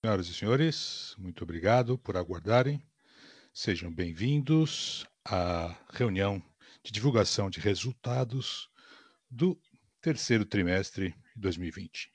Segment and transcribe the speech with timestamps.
[0.00, 2.80] Senhoras e senhores, muito obrigado por aguardarem.
[3.52, 6.40] Sejam bem-vindos à reunião
[6.84, 8.70] de divulgação de resultados
[9.28, 9.60] do
[10.00, 12.12] terceiro trimestre de 2020.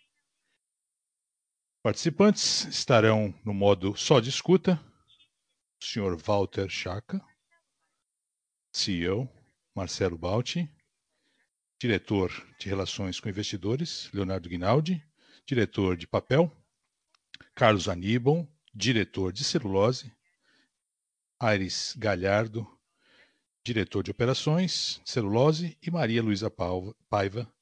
[1.84, 4.82] Participantes estarão no modo só de escuta:
[5.82, 7.20] o senhor Walter Chaca,
[8.72, 9.30] CEO,
[9.76, 10.74] Marcelo Balti,
[11.82, 15.06] diretor de Relações com Investidores, Leonardo Guinaldi,
[15.46, 16.50] diretor de Papel,
[17.56, 20.12] Carlos Aníbal, diretor de celulose,
[21.40, 22.68] Aires Galhardo,
[23.64, 27.54] diretor de operações, celulose, e Maria Luísa Paiva,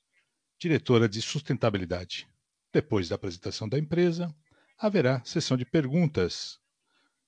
[0.58, 2.26] diretora de sustentabilidade.
[2.72, 4.34] Depois da apresentação da empresa,
[4.77, 6.58] haverá sessão de perguntas.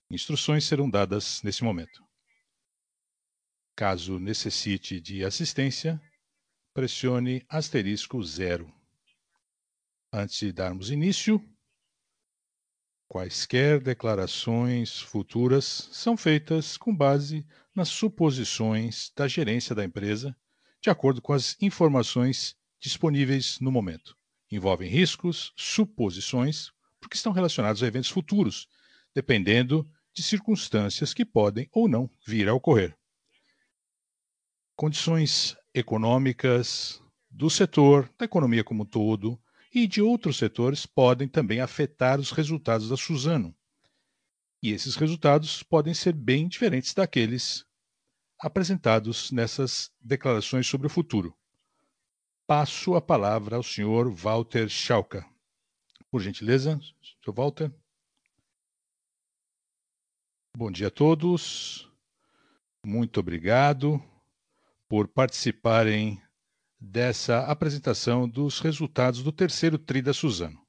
[0.10, 2.02] Instruções serão dadas nesse momento.
[3.76, 6.02] Caso necessite de assistência,
[6.74, 8.74] pressione asterisco zero.
[10.14, 11.44] Antes de darmos início,
[13.14, 20.36] Quaisquer declarações futuras são feitas com base nas suposições da gerência da empresa,
[20.82, 24.18] de acordo com as informações disponíveis no momento.
[24.52, 28.68] Envolvem riscos, suposições, porque estão relacionados a eventos futuros,
[29.14, 32.98] dependendo de circunstâncias que podem ou não vir a ocorrer.
[34.76, 39.40] Condições econômicas do setor, da economia como um todo,
[39.74, 43.56] e de outros setores podem também afetar os resultados da Suzano.
[44.62, 47.66] E esses resultados podem ser bem diferentes daqueles
[48.40, 51.36] apresentados nessas declarações sobre o futuro.
[52.46, 55.26] Passo a palavra ao senhor Walter Schauka.
[56.12, 57.74] Por gentileza, senhor Walter.
[60.56, 61.90] Bom dia a todos.
[62.86, 64.00] Muito obrigado
[64.88, 66.22] por participarem
[66.86, 70.62] dessa apresentação dos resultados do terceiro TRI da Suzano.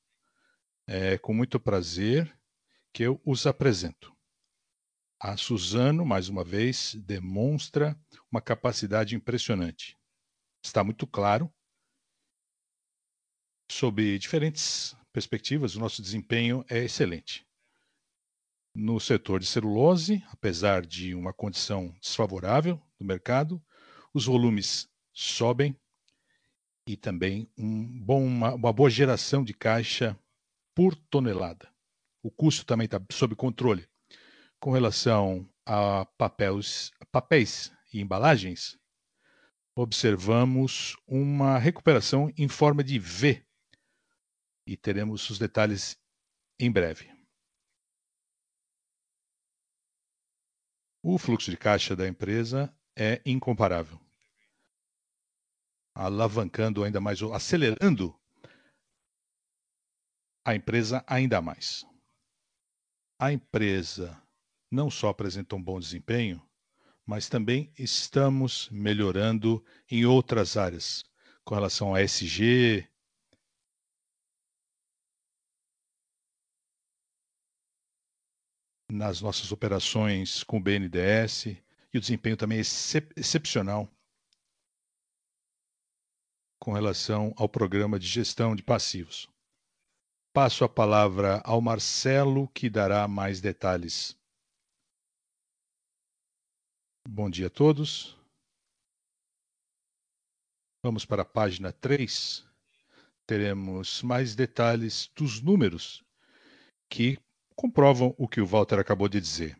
[0.86, 2.32] É com muito prazer
[2.92, 4.14] que eu os apresento.
[5.20, 7.98] A Suzano, mais uma vez, demonstra
[8.30, 9.98] uma capacidade impressionante.
[10.62, 11.52] Está muito claro,
[13.68, 17.44] sob diferentes perspectivas, o nosso desempenho é excelente.
[18.72, 23.60] No setor de celulose, apesar de uma condição desfavorável do mercado,
[24.12, 25.76] os volumes sobem,
[26.86, 30.18] e também um bom, uma, uma boa geração de caixa
[30.74, 31.72] por tonelada.
[32.22, 33.88] O custo também está sob controle.
[34.60, 38.78] Com relação a papéis, papéis e embalagens,
[39.74, 43.44] observamos uma recuperação em forma de V
[44.66, 45.98] e teremos os detalhes
[46.58, 47.12] em breve.
[51.02, 54.03] O fluxo de caixa da empresa é incomparável
[55.94, 58.18] alavancando ainda mais, acelerando
[60.44, 61.86] a empresa ainda mais.
[63.18, 64.20] A empresa
[64.70, 66.42] não só apresenta um bom desempenho,
[67.06, 71.04] mas também estamos melhorando em outras áreas,
[71.44, 72.88] com relação a SG,
[78.90, 81.46] nas nossas operações com o BNDES,
[81.92, 83.90] e o desempenho também é excep excepcional
[86.64, 89.28] com relação ao programa de gestão de passivos.
[90.32, 94.18] Passo a palavra ao Marcelo, que dará mais detalhes.
[97.06, 98.18] Bom dia a todos.
[100.82, 102.48] Vamos para a página 3.
[103.26, 106.02] Teremos mais detalhes dos números
[106.88, 107.18] que
[107.54, 109.54] comprovam o que o Walter acabou de dizer.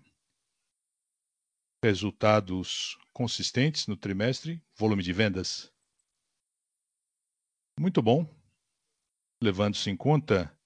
[1.84, 5.73] Resultados consistentes no trimestre, volume de vendas
[7.78, 8.26] muito bom,
[9.42, 10.56] levando-se em conta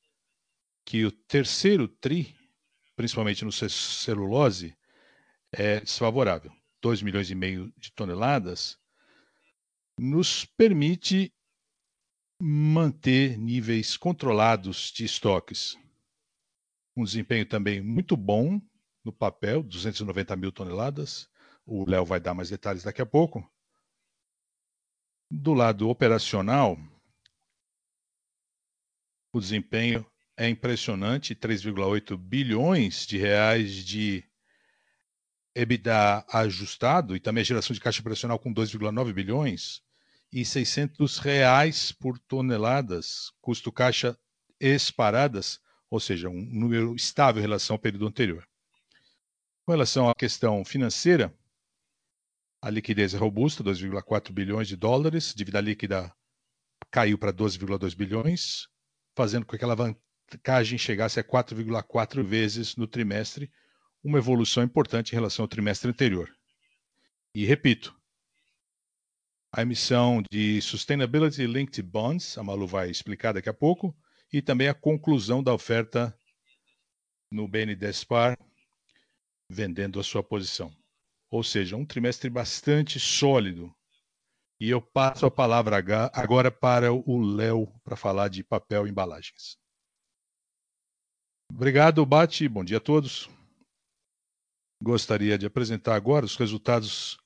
[0.84, 2.34] que o terceiro TRI,
[2.96, 4.76] principalmente no celulose,
[5.52, 6.52] é desfavorável.
[6.80, 8.78] 2 milhões e meio de toneladas
[9.98, 11.34] nos permite
[12.40, 15.76] manter níveis controlados de estoques.
[16.96, 18.60] Um desempenho também muito bom
[19.04, 21.28] no papel, 290 mil toneladas.
[21.66, 23.46] O Léo vai dar mais detalhes daqui a pouco.
[25.30, 26.78] Do lado operacional,
[29.32, 34.24] o desempenho é impressionante, 3,8 bilhões de reais de
[35.54, 39.82] EBITDA ajustado e também a geração de caixa operacional com 2,9 bilhões
[40.32, 44.16] e 600 reais por toneladas, custo caixa
[44.60, 45.60] exparadas,
[45.90, 48.46] ou seja, um número estável em relação ao período anterior.
[49.64, 51.34] Com relação à questão financeira,
[52.62, 56.12] a liquidez é robusta, 2,4 bilhões de dólares, dívida líquida
[56.90, 58.68] caiu para 12,2 bilhões,
[59.18, 63.50] fazendo com que ela alavancagem chegasse a 4,4 vezes no trimestre,
[64.00, 66.32] uma evolução importante em relação ao trimestre anterior.
[67.34, 67.92] E repito,
[69.52, 73.92] a emissão de Sustainability Linked Bonds, a Malu vai explicar daqui a pouco,
[74.32, 76.16] e também a conclusão da oferta
[77.28, 78.38] no BNDESPAR,
[79.50, 80.72] vendendo a sua posição.
[81.28, 83.74] Ou seja, um trimestre bastante sólido.
[84.60, 85.76] E eu passo a palavra
[86.12, 89.56] agora para o Léo para falar de papel e embalagens.
[91.52, 92.48] Obrigado, Bate.
[92.48, 93.30] Bom dia a todos.
[94.82, 97.18] Gostaria de apresentar agora os resultados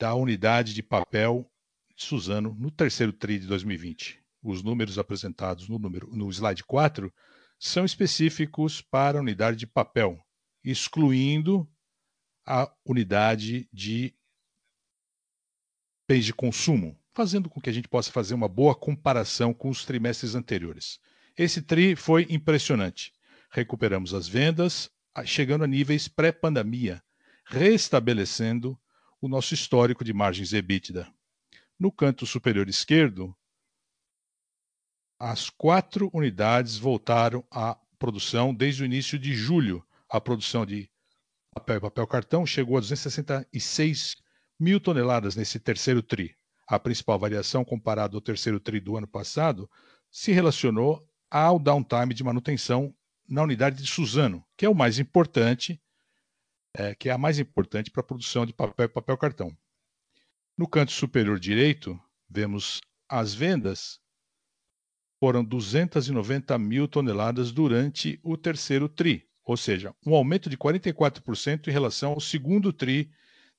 [0.00, 1.48] da unidade de papel
[1.96, 4.20] Suzano no terceiro TRI de 2020.
[4.42, 7.12] Os números apresentados no, número, no slide 4
[7.60, 10.20] são específicos para a unidade de papel,
[10.64, 11.68] excluindo
[12.44, 14.12] a unidade de
[16.08, 19.84] bens de consumo, fazendo com que a gente possa fazer uma boa comparação com os
[19.84, 20.98] trimestres anteriores.
[21.36, 23.12] Esse TRI foi impressionante.
[23.50, 24.90] Recuperamos as vendas,
[25.24, 27.02] chegando a níveis pré-pandemia,
[27.44, 28.78] restabelecendo
[29.20, 31.06] o nosso histórico de margens EBITDA.
[31.78, 33.36] No canto superior esquerdo,
[35.18, 39.86] as quatro unidades voltaram à produção desde o início de julho.
[40.08, 40.90] A produção de
[41.54, 44.16] papel e papel cartão chegou a 266
[44.62, 46.36] mil toneladas nesse terceiro TRI.
[46.68, 49.68] A principal variação comparado ao terceiro TRI do ano passado
[50.08, 52.94] se relacionou ao downtime de manutenção
[53.28, 55.82] na unidade de Suzano, que é o mais importante
[56.74, 59.56] é, que é a mais importante para a produção de papel e papel cartão.
[60.56, 62.00] No canto superior direito,
[62.30, 64.00] vemos as vendas
[65.18, 71.70] foram 290 mil toneladas durante o terceiro TRI, ou seja, um aumento de 44% em
[71.72, 73.10] relação ao segundo TRI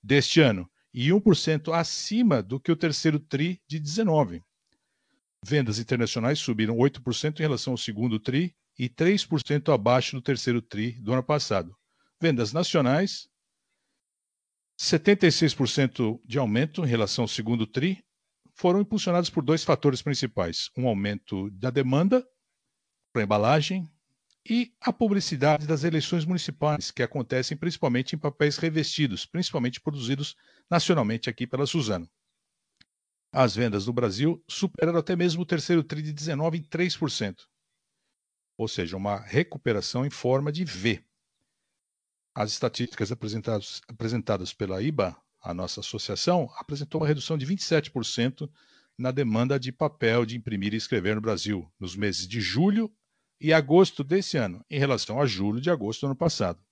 [0.02, 4.42] deste ano e 1% acima do que o terceiro TRI de 19.
[5.44, 10.94] Vendas internacionais subiram 8% em relação ao segundo TRI e 3% abaixo do terceiro TRI
[11.01, 11.75] do ano passado.
[12.22, 13.28] Vendas nacionais,
[14.80, 18.04] 76% de aumento em relação ao segundo TRI,
[18.56, 22.25] foram impulsionados por dois fatores principais: um aumento da demanda
[23.12, 23.92] para embalagem
[24.48, 30.36] e a publicidade das eleições municipais, que acontecem principalmente em papéis revestidos, principalmente produzidos
[30.69, 32.10] nacionalmente aqui pela Suzano.
[33.31, 37.48] As vendas no Brasil superaram até mesmo o terceiro TRI de 19 em 3%,
[38.57, 41.04] ou seja, uma recuperação em forma de V.
[42.36, 48.50] As estatísticas apresentadas, apresentadas pela IBA, a nossa associação, apresentou uma redução de 27%
[48.98, 52.94] na demanda de papel de imprimir e escrever no Brasil, nos meses de julho
[53.44, 56.63] e agosto desse ano, em relação a julho e agosto do ano passado.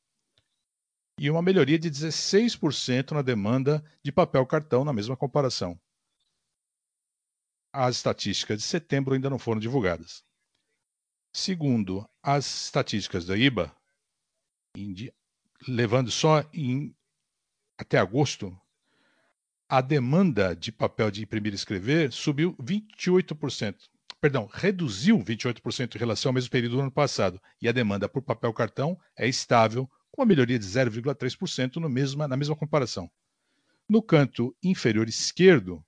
[1.19, 5.77] E uma melhoria de 16% na demanda de papel cartão na mesma comparação.
[7.73, 10.23] As estatísticas de setembro ainda não foram divulgadas.
[11.35, 13.75] Segundo as estatísticas da IBA,
[15.68, 16.95] levando só em
[17.77, 18.57] até agosto,
[19.68, 23.90] a demanda de papel de imprimir e escrever subiu 28%.
[24.21, 27.41] Perdão, reduziu 28% em relação ao mesmo período do ano passado.
[27.59, 32.27] E a demanda por papel cartão é estável, com uma melhoria de 0,3% no mesma,
[32.27, 33.09] na mesma comparação.
[33.89, 35.83] No canto inferior esquerdo,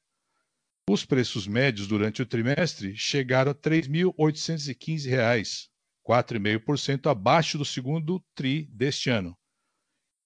[0.90, 5.70] os preços médios durante o trimestre chegaram a R$ 3.815,
[6.04, 9.38] 4,5% abaixo do segundo TRI deste ano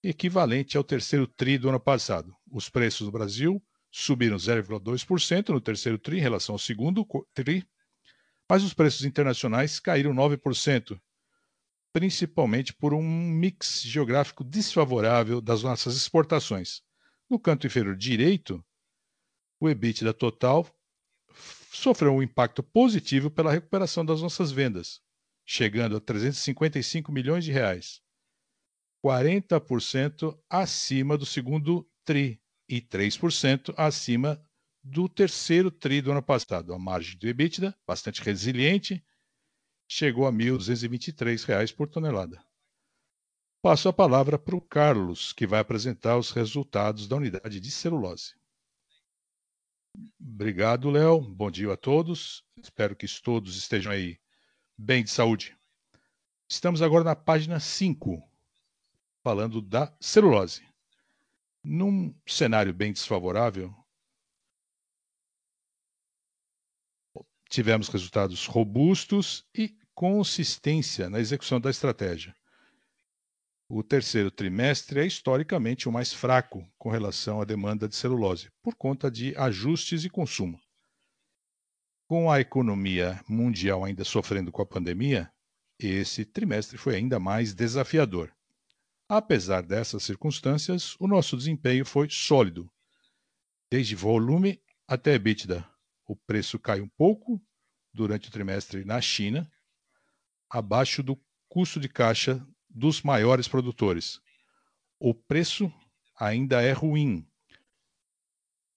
[0.02, 2.34] equivalente ao terceiro TRI do ano passado.
[2.50, 7.64] Os preços no Brasil subiram 0,2% no terceiro TRI em relação ao segundo TRI,
[8.48, 10.98] mas os preços internacionais caíram 9%,
[11.92, 16.82] principalmente por um mix geográfico desfavorável das nossas exportações.
[17.28, 18.64] No canto inferior direito,
[19.60, 20.66] o EBITDA total
[21.70, 25.00] sofreu um impacto positivo pela recuperação das nossas vendas,
[25.44, 28.00] chegando a 355 milhões de reais.
[29.04, 34.42] 40% acima do segundo TRI e 3% acima
[34.82, 36.72] do terceiro TRI do ano passado.
[36.72, 39.04] A margem do EBITDA, bastante resiliente,
[39.88, 42.42] chegou a R$ 1.223 por tonelada.
[43.60, 48.34] Passo a palavra para o Carlos, que vai apresentar os resultados da unidade de celulose.
[50.20, 51.20] Obrigado, Léo.
[51.20, 52.44] Bom dia a todos.
[52.62, 54.20] Espero que todos estejam aí
[54.76, 55.56] bem de saúde.
[56.48, 58.22] Estamos agora na página 5,
[59.24, 60.66] falando da celulose.
[61.64, 63.74] Num cenário bem desfavorável,
[67.48, 72.34] tivemos resultados robustos e consistência na execução da estratégia.
[73.68, 78.74] O terceiro trimestre é historicamente o mais fraco com relação à demanda de celulose, por
[78.74, 80.58] conta de ajustes e consumo.
[82.06, 85.30] Com a economia mundial ainda sofrendo com a pandemia,
[85.78, 88.32] esse trimestre foi ainda mais desafiador.
[89.06, 92.70] Apesar dessas circunstâncias, o nosso desempenho foi sólido.
[93.70, 95.68] Desde volume até EBITDA.
[96.08, 97.40] O preço cai um pouco
[97.94, 99.48] durante o trimestre na China,
[100.50, 101.16] abaixo do
[101.48, 104.20] custo de caixa dos maiores produtores.
[104.98, 105.72] O preço
[106.18, 107.24] ainda é ruim,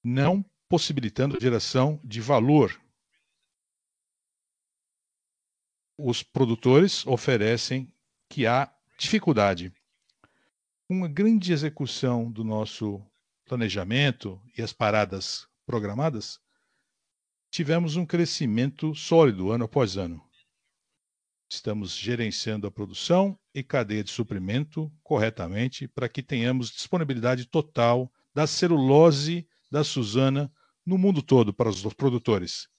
[0.04, 2.80] não possibilitando a geração de valor
[6.04, 7.94] os produtores oferecem
[8.28, 9.72] que há dificuldade.
[10.90, 13.02] Uma grande execução do nosso
[13.46, 16.40] planejamento e as paradas programadas,
[17.52, 20.24] tivemos um crescimento sólido ano após ano.
[21.50, 28.48] Estamos gerenciando a produção e cadeia de suprimento corretamente para que tenhamos disponibilidade total da
[28.48, 30.50] celulose da Suzana
[30.86, 32.70] no mundo todo para os produtores.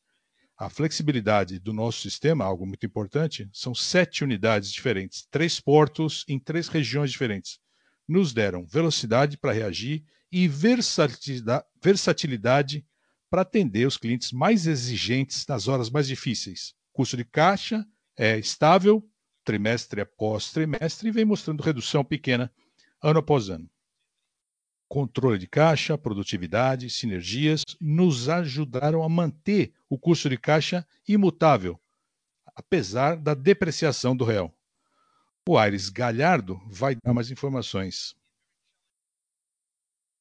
[0.57, 6.39] A flexibilidade do nosso sistema, algo muito importante, são sete unidades diferentes, três portos em
[6.39, 7.61] três regiões diferentes.
[8.09, 12.87] Nos deram velocidade para reagir e versatilidade
[13.33, 16.75] para atender os clientes mais exigentes nas horas mais difíceis.
[16.93, 17.83] O custo de caixa
[18.15, 19.03] é estável,
[19.43, 22.53] trimestre após trimestre, e vem mostrando redução pequena
[23.03, 23.71] ano após ano.
[24.87, 31.81] Controle de caixa, produtividade, sinergias nos ajudaram a manter o custo de caixa imutável,
[32.55, 34.55] apesar da depreciação do real.
[35.49, 38.15] O Aires Galhardo vai dar mais informações.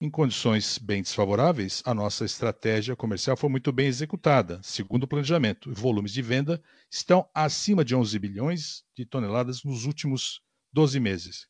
[0.04, 5.72] Em condições bem desfavoráveis, a nossa estratégia comercial foi muito bem executada, segundo o planejamento.
[5.72, 10.42] Volumes de venda estão acima de 11 bilhões de toneladas nos últimos
[10.74, 11.48] 12 meses,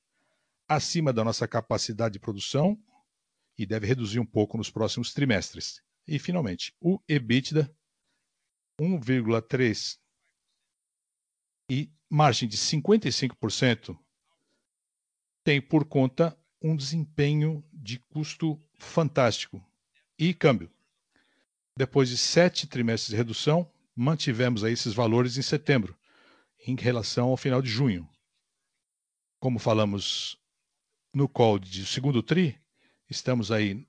[0.67, 2.77] acima da nossa capacidade de produção
[3.58, 5.81] e deve reduzir um pouco nos próximos trimestres.
[6.05, 7.74] E, finalmente, o EBITDA
[8.77, 9.98] 1,3
[11.70, 13.98] e margem de 55%
[15.41, 19.63] tem por conta um desempenho de custo fantástico
[20.17, 20.71] e câmbio.
[21.77, 25.97] Depois de sete trimestres de redução, mantivemos aí esses valores em setembro,
[26.67, 28.07] em relação ao final de junho.
[29.39, 30.37] Como falamos
[31.13, 32.61] no call de segundo TRI,
[33.11, 33.85] Estamos aí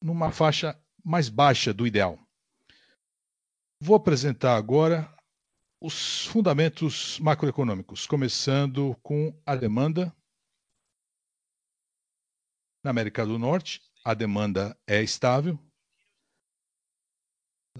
[0.00, 2.16] numa faixa mais baixa do ideal.
[3.82, 5.12] Vou apresentar agora
[5.82, 10.14] os fundamentos macroeconômicos, começando com a demanda.
[12.88, 15.58] Na América do Norte, a demanda é estável.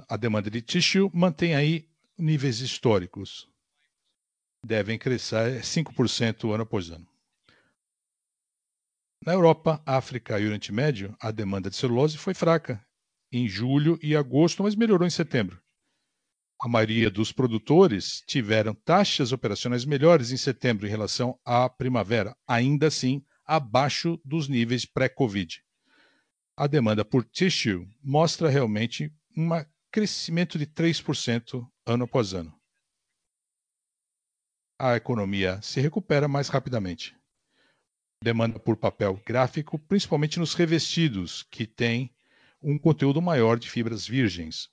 [0.06, 1.88] A demanda de tissue mantém aí
[2.18, 3.50] níveis históricos.
[4.62, 7.08] Devem crescer 5% ano após ano.
[9.24, 12.86] Na Europa, África e Oriente Médio, a demanda de celulose foi fraca
[13.32, 15.58] em julho e agosto, mas melhorou em setembro.
[16.60, 22.88] A maioria dos produtores tiveram taxas operacionais melhores em setembro em relação à primavera, ainda
[22.88, 25.64] assim abaixo dos níveis pré-Covid.
[26.56, 29.48] A demanda por tissue mostra realmente um
[29.90, 32.54] crescimento de 3% ano após ano.
[34.78, 37.18] A economia se recupera mais rapidamente
[38.22, 42.12] demanda por papel gráfico, principalmente nos revestidos, que têm
[42.62, 44.68] um conteúdo maior de fibras virgens.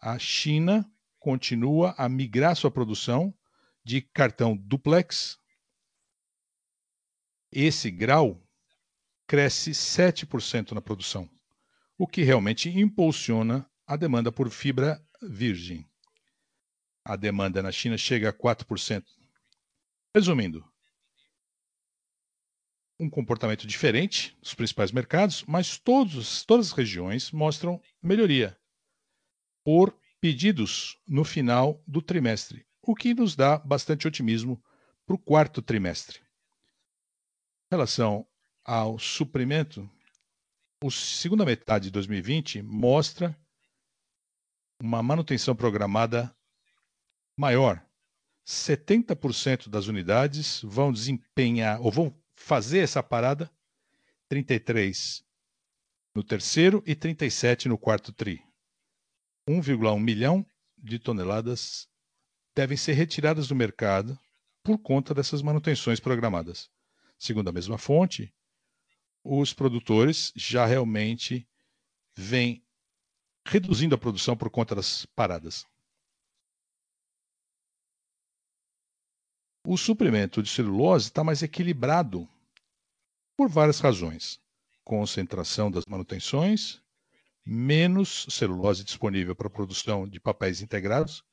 [0.00, 0.88] A China
[1.18, 3.34] continua a migrar sua produção
[3.84, 5.38] de cartão duplex.
[7.56, 8.44] Esse grau
[9.28, 11.30] cresce 7% na produção,
[11.96, 15.88] o que realmente impulsiona a demanda por fibra virgem.
[17.04, 19.04] A demanda na China chega a 4%.
[20.12, 20.68] Resumindo,
[22.98, 28.58] um comportamento diferente dos principais mercados, mas todos, todas as regiões mostram melhoria
[29.62, 34.60] por pedidos no final do trimestre, o que nos dá bastante otimismo
[35.06, 36.24] para o quarto trimestre.
[37.74, 38.24] Relação
[38.64, 39.90] ao suprimento,
[40.80, 43.36] a segunda metade de 2020 mostra
[44.80, 46.32] uma manutenção programada
[47.36, 47.84] maior.
[48.46, 53.50] 70% das unidades vão desempenhar ou vão fazer essa parada,
[54.28, 55.24] 33
[56.14, 58.40] no terceiro e 37 no quarto tri.
[59.50, 60.46] 1,1 milhão
[60.78, 61.88] de toneladas
[62.54, 64.16] devem ser retiradas do mercado
[64.62, 66.72] por conta dessas manutenções programadas.
[67.24, 68.30] Segundo a mesma fonte,
[69.24, 71.48] os produtores já realmente
[72.14, 72.62] vêm
[73.48, 75.66] reduzindo a produção por conta das paradas.
[79.66, 82.28] O suprimento de celulose está mais equilibrado
[83.38, 84.38] por várias razões.
[84.84, 86.82] Concentração das manutenções,
[87.42, 91.24] menos celulose disponível para a produção de papéis integrados.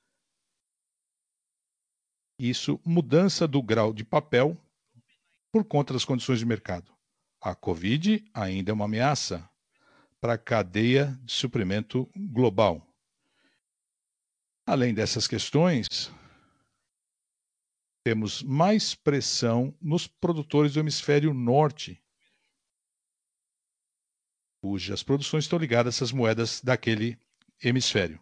[2.39, 4.57] Isso, mudança do grau de papel
[5.51, 6.91] por conta das condições de mercado.
[7.41, 9.49] A Covid ainda é uma ameaça
[10.19, 12.87] para a cadeia de suprimento global.
[14.65, 16.11] Além dessas questões,
[18.03, 22.01] temos mais pressão nos produtores do hemisfério norte,
[24.63, 27.19] cujas produções estão ligadas essas moedas daquele
[27.61, 28.21] hemisfério.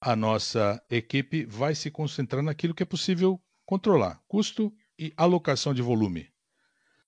[0.00, 5.82] A nossa equipe vai se concentrar naquilo que é possível controlar: custo e alocação de
[5.82, 6.28] volume.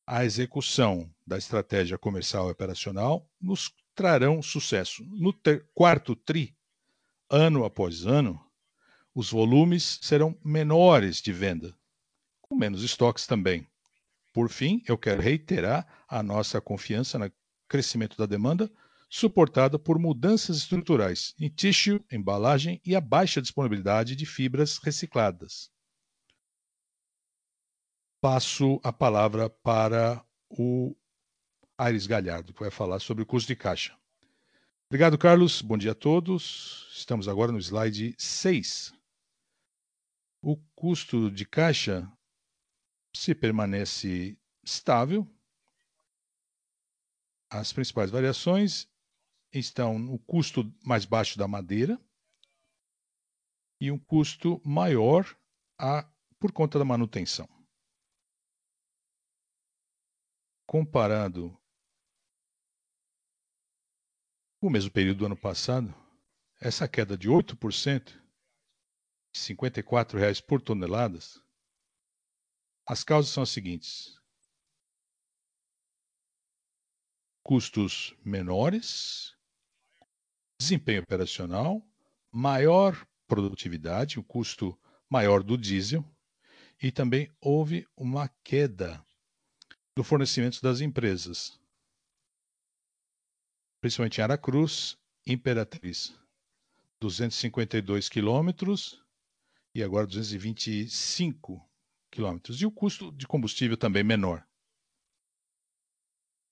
[0.07, 5.05] A execução da estratégia comercial e operacional nos trarão sucesso.
[5.05, 5.35] No
[5.75, 6.57] quarto TRI,
[7.31, 8.41] ano após ano,
[9.15, 11.77] os volumes serão menores de venda,
[12.41, 13.67] com menos estoques também.
[14.33, 17.33] Por fim, eu quero reiterar a nossa confiança no
[17.67, 18.71] crescimento da demanda,
[19.09, 25.71] suportada por mudanças estruturais em tissue, embalagem e a baixa disponibilidade de fibras recicladas.
[28.29, 30.97] Passo a palavra para o
[31.79, 33.97] Aires Galhardo, que vai falar sobre o custo de caixa.
[34.89, 35.63] Obrigado, Carlos.
[35.63, 36.89] Bom dia a todos.
[36.93, 38.93] Estamos agora no slide 6.
[40.43, 42.11] O custo de caixa
[43.15, 45.25] se permanece estável.
[47.49, 48.89] As principais variações
[49.53, 51.97] estão no custo mais baixo da madeira
[53.81, 55.25] e um custo maior
[55.79, 57.56] a, por conta da manutenção.
[60.67, 61.57] Comparando
[64.61, 65.95] o mesmo período do ano passado,
[66.61, 68.21] essa queda de 8%
[69.33, 71.41] 54 reais por toneladas,
[72.85, 74.21] as causas são as seguintes:
[77.45, 79.37] custos menores,
[80.61, 81.81] desempenho operacional,
[82.33, 84.77] maior produtividade, o custo
[85.09, 86.05] maior do diesel,
[86.83, 89.06] e também houve uma queda
[89.97, 91.59] do fornecimento das empresas,
[93.81, 96.15] principalmente em Aracruz, Imperatriz,
[97.01, 99.03] 252 quilômetros
[99.75, 101.67] e agora 225
[102.11, 102.61] quilômetros.
[102.61, 104.47] E o custo de combustível também menor.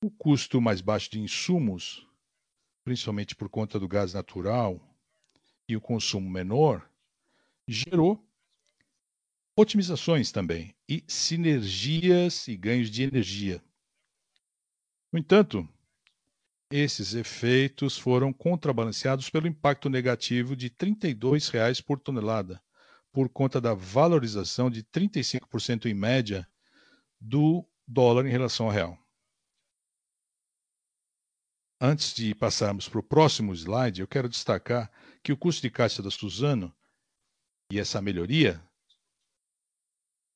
[0.03, 2.07] O custo mais baixo de insumos,
[2.83, 4.81] principalmente por conta do gás natural
[5.69, 6.91] e o consumo menor,
[7.69, 8.27] gerou
[9.57, 13.63] otimizações também e sinergias e ganhos de energia.
[15.13, 15.69] No entanto,
[16.71, 22.61] esses efeitos foram contrabalanceados pelo impacto negativo de R$ 32,00 por tonelada
[23.13, 26.49] por conta da valorização de 35% em média
[27.21, 28.99] do dólar em relação ao real.
[31.81, 34.91] Antes de passarmos para o próximo slide, eu quero destacar
[35.23, 36.75] que o custo de caixa da Suzano
[37.71, 38.61] e essa melhoria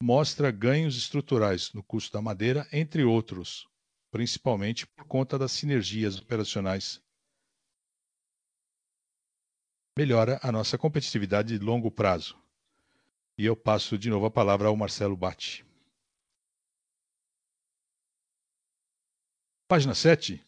[0.00, 3.66] mostra ganhos estruturais no custo da madeira, entre outros,
[4.10, 7.02] principalmente por conta das sinergias operacionais.
[9.96, 12.38] Melhora a nossa competitividade de longo prazo.
[13.36, 15.64] E eu passo de novo a palavra ao Marcelo Batti.
[19.66, 20.42] Página 7.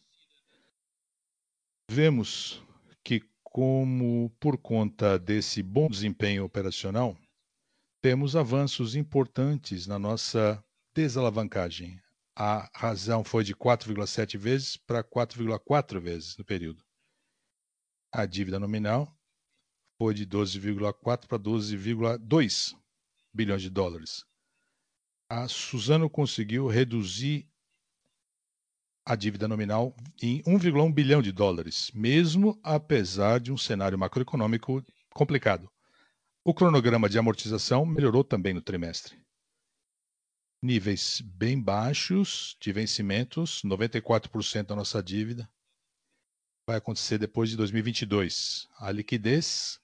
[1.89, 2.63] Vemos
[3.03, 7.17] que, como por conta desse bom desempenho operacional,
[8.01, 12.01] temos avanços importantes na nossa desalavancagem.
[12.35, 16.83] A razão foi de 4,7 vezes para 4,4 vezes no período.
[18.11, 19.15] A dívida nominal
[19.99, 22.75] foi de 12,4 para 12,2
[23.31, 24.25] bilhões de dólares.
[25.29, 27.47] A Suzano conseguiu reduzir
[29.05, 34.83] a dívida nominal em 1,1 bilhão de dólares, mesmo apesar de um cenário macroeconômico
[35.13, 35.71] complicado.
[36.43, 39.19] O cronograma de amortização melhorou também no trimestre.
[40.61, 45.47] Níveis bem baixos de vencimentos, 94% da nossa dívida.
[46.67, 48.67] Vai acontecer depois de 2022.
[48.77, 49.79] A liquidez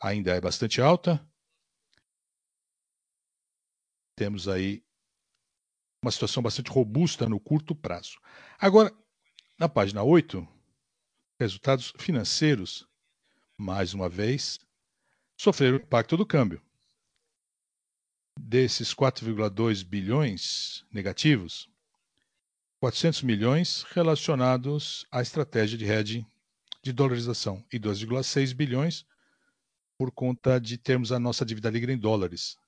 [0.00, 1.26] ainda é bastante alta,
[4.14, 4.84] temos aí
[6.02, 8.20] uma situação bastante robusta no curto prazo.
[8.58, 8.94] Agora,
[9.58, 10.46] na página 8,
[11.40, 12.86] resultados financeiros,
[13.58, 14.58] mais uma vez,
[15.36, 16.62] sofreram o impacto do câmbio.
[18.38, 21.68] Desses 4,2 bilhões negativos,
[22.80, 26.26] 400 milhões relacionados à estratégia de hedging
[26.82, 29.06] de dolarização e 2,6 bilhões
[29.96, 32.58] por conta de termos a nossa dívida líquida em dólares,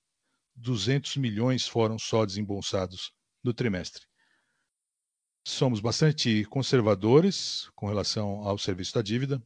[0.54, 3.12] 200 milhões foram só desembolsados
[3.44, 4.06] no trimestre.
[5.46, 9.42] somos bastante conservadores com relação ao serviço da dívida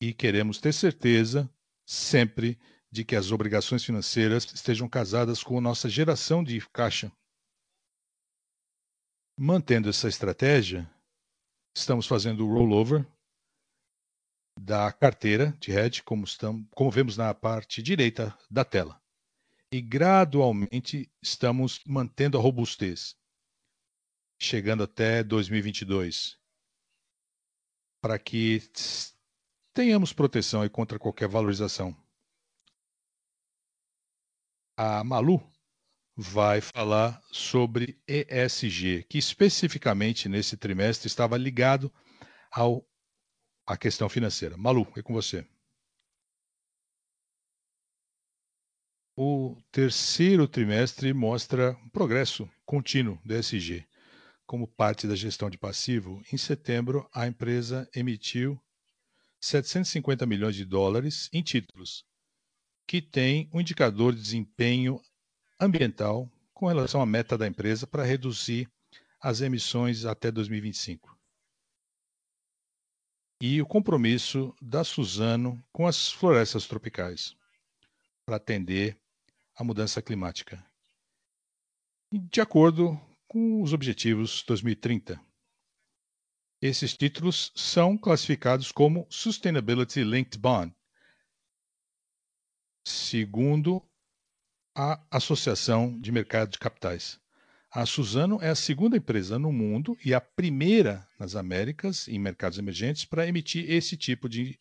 [0.00, 1.48] e queremos ter certeza
[1.88, 2.60] sempre
[2.92, 7.10] de que as obrigações financeiras estejam casadas com nossa geração de caixa.
[9.40, 10.90] Mantendo essa estratégia,
[11.74, 13.06] estamos fazendo o rollover
[14.60, 19.00] da carteira de hedge, como, estamos, como vemos na parte direita da tela.
[19.72, 23.16] E gradualmente estamos mantendo a robustez,
[24.38, 26.38] chegando até 2022,
[28.02, 28.60] para que
[29.78, 31.96] tenhamos proteção contra qualquer valorização.
[34.76, 35.40] A Malu
[36.16, 41.94] vai falar sobre ESG, que especificamente nesse trimestre estava ligado
[42.50, 42.84] ao
[43.64, 44.56] a questão financeira.
[44.56, 45.46] Malu, é com você.
[49.16, 53.86] O terceiro trimestre mostra um progresso contínuo do ESG.
[54.44, 58.60] Como parte da gestão de passivo, em setembro a empresa emitiu
[59.40, 62.04] 750 milhões de dólares em títulos,
[62.86, 65.00] que tem um indicador de desempenho
[65.60, 68.68] ambiental com relação à meta da empresa para reduzir
[69.20, 71.18] as emissões até 2025
[73.40, 77.36] e o compromisso da Suzano com as florestas tropicais
[78.26, 78.98] para atender
[79.54, 80.64] à mudança climática.
[82.12, 85.20] De acordo com os objetivos 2030.
[86.60, 90.74] Esses títulos são classificados como Sustainability Linked Bond,
[92.84, 93.80] segundo
[94.74, 97.20] a Associação de Mercado de Capitais.
[97.70, 102.58] A Suzano é a segunda empresa no mundo e a primeira nas Américas, em mercados
[102.58, 104.58] emergentes, para emitir esse tipo de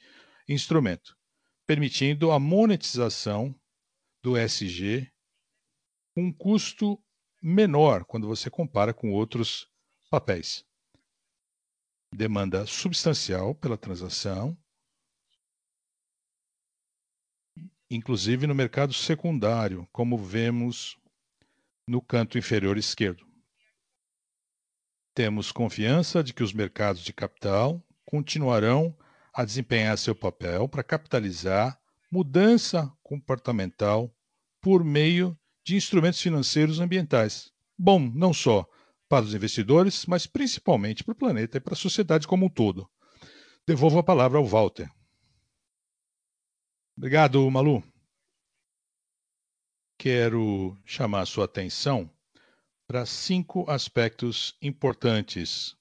[0.48, 1.18] instrumento,
[1.66, 3.60] permitindo a monetização
[4.22, 5.12] do SG
[6.14, 7.02] com um custo
[7.42, 9.68] menor quando você compara com outros
[10.12, 10.66] papéis.
[12.13, 14.58] Demanda substancial pela transação,
[17.89, 20.98] inclusive no mercado secundário, como vemos
[21.88, 23.26] no canto inferior esquerdo.
[25.13, 28.96] Temos confiança de que os mercados de capital continuarão
[29.34, 31.80] a desempenhar seu papel para capitalizar
[32.12, 34.13] mudança comportamental
[34.62, 37.52] por meio de instrumentos financeiros ambientais.
[37.78, 38.67] Bom, não só
[39.10, 42.89] para os investidores, mas principalmente para o planeta e para a sociedade como um todo.
[43.65, 44.89] Devolvo a palavra ao Walter.
[46.98, 47.84] Obrigado, Malu
[49.98, 52.10] quero chamar sua atenção
[52.88, 55.76] para cinco aspectos importantes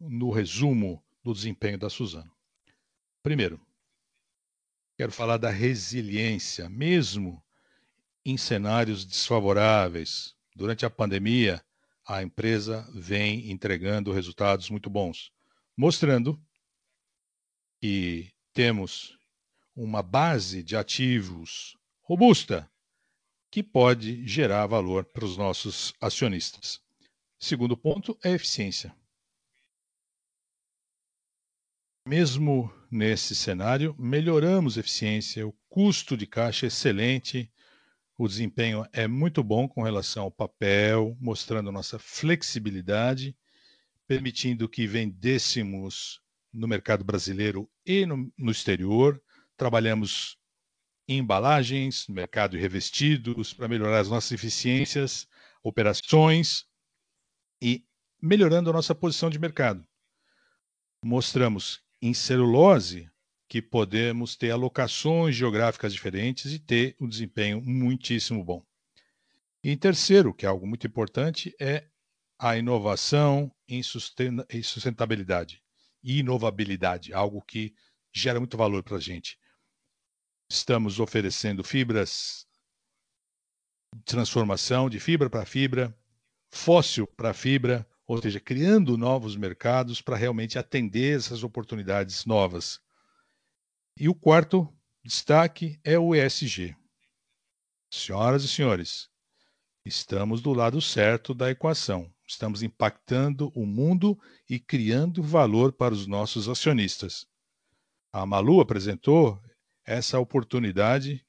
[0.00, 2.30] no resumo do desempenho da Suzano.
[3.22, 3.60] Primeiro,
[4.98, 7.42] quero falar da resiliência, mesmo
[8.24, 10.34] em cenários desfavoráveis.
[10.54, 11.64] Durante a pandemia,
[12.06, 15.32] a empresa vem entregando resultados muito bons,
[15.76, 16.40] mostrando
[17.80, 19.18] que temos
[19.74, 22.70] uma base de ativos robusta
[23.50, 26.80] que pode gerar valor para os nossos acionistas.
[27.38, 28.94] Segundo ponto é eficiência.
[32.06, 37.50] Mesmo nesse cenário, melhoramos eficiência, o custo de caixa é excelente,
[38.16, 43.36] o desempenho é muito bom com relação ao papel, mostrando nossa flexibilidade,
[44.06, 46.20] permitindo que vendêssemos
[46.52, 49.20] no mercado brasileiro e no, no exterior.
[49.56, 50.36] Trabalhamos
[51.08, 55.26] embalagens, no mercado de revestidos, para melhorar as nossas eficiências,
[55.62, 56.66] operações
[57.60, 57.84] e
[58.20, 59.86] melhorando a nossa posição de mercado.
[61.04, 63.10] Mostramos em celulose
[63.52, 68.64] que podemos ter alocações geográficas diferentes e ter um desempenho muitíssimo bom.
[69.62, 71.86] E terceiro, que é algo muito importante, é
[72.38, 75.62] a inovação em sustentabilidade
[76.02, 77.74] e inovabilidade, algo que
[78.10, 79.38] gera muito valor para a gente.
[80.50, 82.46] Estamos oferecendo fibras
[84.06, 85.94] transformação de fibra para fibra,
[86.50, 92.80] fóssil para fibra, ou seja, criando novos mercados para realmente atender essas oportunidades novas.
[93.98, 94.72] E o quarto
[95.04, 96.74] destaque é o ESG.
[97.90, 99.10] Senhoras e senhores,
[99.84, 102.12] estamos do lado certo da equação.
[102.26, 107.26] Estamos impactando o mundo e criando valor para os nossos acionistas.
[108.10, 109.38] A Malu apresentou
[109.84, 111.26] essa oportunidade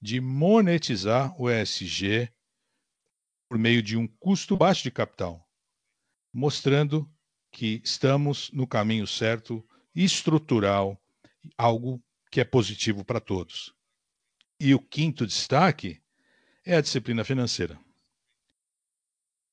[0.00, 2.32] de monetizar o ESG
[3.48, 5.48] por meio de um custo baixo de capital,
[6.32, 7.10] mostrando
[7.50, 11.00] que estamos no caminho certo, estrutural,
[11.56, 13.74] algo que é positivo para todos.
[14.58, 16.00] E o quinto destaque
[16.64, 17.78] é a disciplina financeira.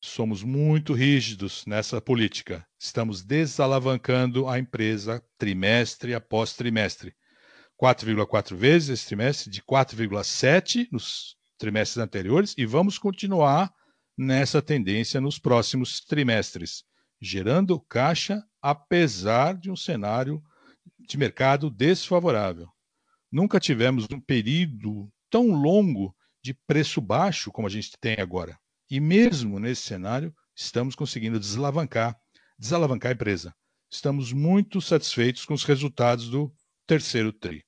[0.04, 2.68] Somos muito rígidos nessa política.
[2.80, 7.16] Estamos desalavancando a empresa trimestre após trimestre.
[7.80, 13.72] 4,4 vezes esse trimestre, de 4,7 nos trimestres anteriores, e vamos continuar
[14.18, 16.84] nessa tendência nos próximos trimestres,
[17.20, 20.42] gerando caixa apesar de um cenário
[21.12, 22.70] de mercado desfavorável.
[23.30, 28.58] Nunca tivemos um período tão longo de preço baixo como a gente tem agora.
[28.90, 32.18] E mesmo nesse cenário, estamos conseguindo desalavancar,
[32.58, 33.54] desalavancar a empresa.
[33.90, 36.54] Estamos muito satisfeitos com os resultados do
[36.88, 37.66] terceiro TRI.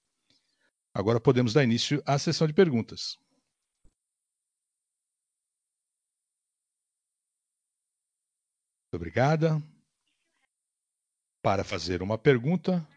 [0.93, 3.17] Agora podemos dar início à sessão de perguntas.
[8.93, 9.61] Obrigada.
[11.41, 12.87] Para fazer uma pergunta,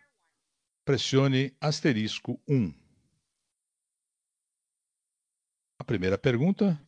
[0.86, 2.72] pressione asterisco 1.
[5.80, 6.80] A primeira pergunta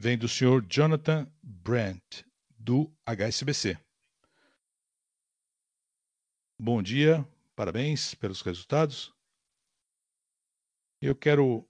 [0.00, 3.78] vem do senhor Jonathan Brandt, do HSBC.
[6.58, 7.22] Bom dia,
[7.54, 9.14] parabéns pelos resultados.
[10.98, 11.68] Eu quero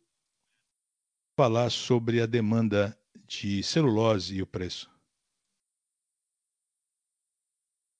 [1.36, 4.88] falar sobre a demanda de celulose e o preço.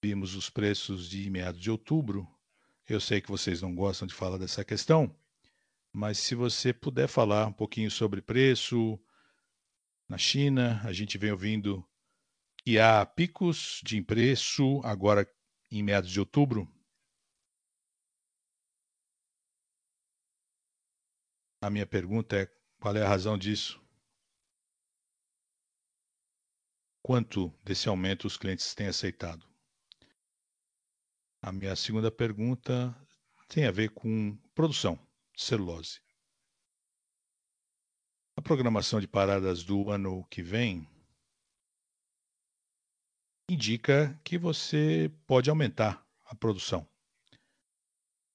[0.00, 2.31] Vimos os preços de meados de outubro.
[2.92, 5.18] Eu sei que vocês não gostam de falar dessa questão,
[5.90, 9.02] mas se você puder falar um pouquinho sobre preço,
[10.06, 11.82] na China, a gente vem ouvindo
[12.58, 15.26] que há picos de preço agora
[15.70, 16.70] em meados de outubro.
[21.62, 22.46] A minha pergunta é:
[22.78, 23.82] qual é a razão disso?
[27.02, 29.51] Quanto desse aumento os clientes têm aceitado?
[31.52, 32.96] Minha segunda pergunta
[33.46, 34.98] tem a ver com produção
[35.36, 36.00] de celulose.
[38.34, 40.88] A programação de paradas do ano que vem
[43.50, 46.88] indica que você pode aumentar a produção.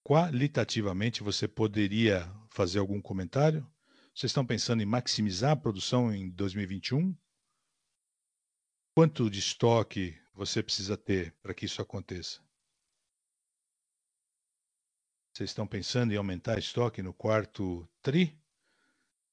[0.04, 3.68] Qualitativamente, você poderia fazer algum comentário?
[4.14, 7.18] Vocês estão pensando em maximizar a produção em 2021?
[8.96, 12.47] Quanto de estoque você precisa ter para que isso aconteça?
[15.38, 18.36] Vocês estão pensando em aumentar estoque no quarto TRI?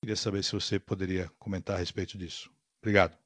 [0.03, 2.55] Queria saber se você poderia comentar a respeito disso.
[2.83, 3.17] Obrigado.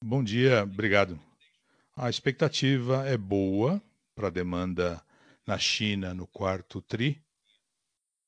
[0.00, 1.20] Bom dia, obrigado.
[1.96, 3.82] A expectativa é boa
[4.14, 5.04] para a demanda
[5.44, 7.20] na China no quarto TRI.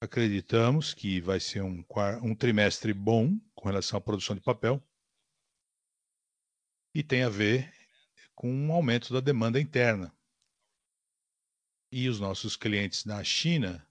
[0.01, 1.85] Acreditamos que vai ser um,
[2.21, 4.83] um trimestre bom com relação à produção de papel
[6.93, 7.80] e tem a ver
[8.41, 10.11] com um aumento da demanda interna
[11.93, 13.87] e os nossos clientes na China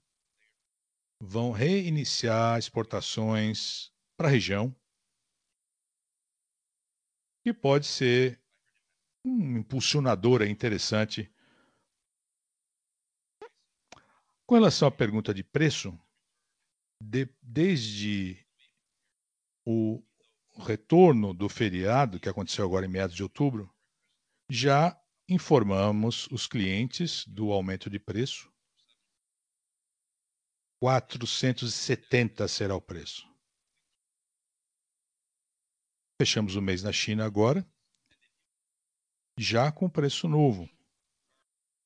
[1.20, 4.74] vão reiniciar exportações para a região,
[7.44, 8.42] que pode ser
[9.24, 11.32] um impulsionador interessante.
[14.48, 15.96] Com relação à pergunta de preço,
[17.00, 18.44] de, desde
[19.64, 20.02] o
[20.58, 23.72] retorno do feriado, que aconteceu agora em meados de outubro,
[24.50, 28.52] já informamos os clientes do aumento de preço.
[30.80, 33.30] 470 será o preço.
[36.20, 37.64] Fechamos o mês na China agora,
[39.38, 40.68] já com preço novo.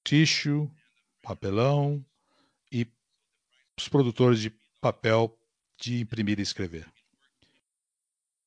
[0.03, 0.71] Tissue,
[1.21, 2.05] papelão
[2.73, 2.91] e
[3.79, 4.51] os produtores de
[4.81, 5.39] papel
[5.79, 6.91] de imprimir e escrever.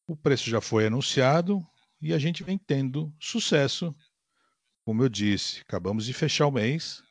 [0.08, 1.63] O preço já foi anunciado
[2.01, 3.95] e a gente vem tendo sucesso
[4.88, 7.04] como eu disse, acabamos de fechar o mês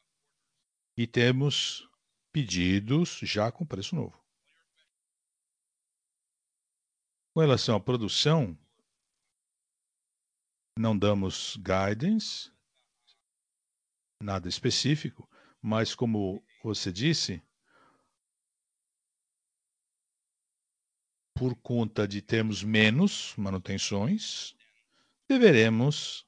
[0.97, 1.87] e temos
[2.33, 4.19] pedidos já com preço novo.
[7.35, 8.59] Com relação à produção,
[10.79, 12.51] não damos guidance,
[14.23, 15.29] nada específico,
[15.61, 17.43] mas como você disse,
[21.35, 24.57] por conta de termos menos manutenções,
[25.29, 26.27] deveremos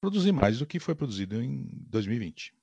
[0.00, 2.54] produzir mais do que foi produzido em 2020.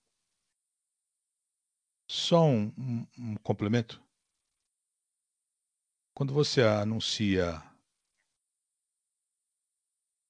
[2.10, 4.02] Só um, um, um complemento.
[6.13, 7.62] Quando você anuncia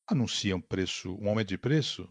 [0.08, 2.08] anuncia um preço, um aumento de preço,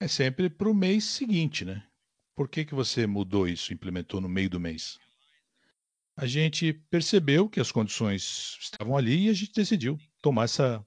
[0.00, 1.86] é sempre para o mês seguinte, né?
[2.34, 4.98] Por que, que você mudou isso, implementou no meio do mês?
[6.16, 10.84] A gente percebeu que as condições estavam ali e a gente decidiu tomar essa,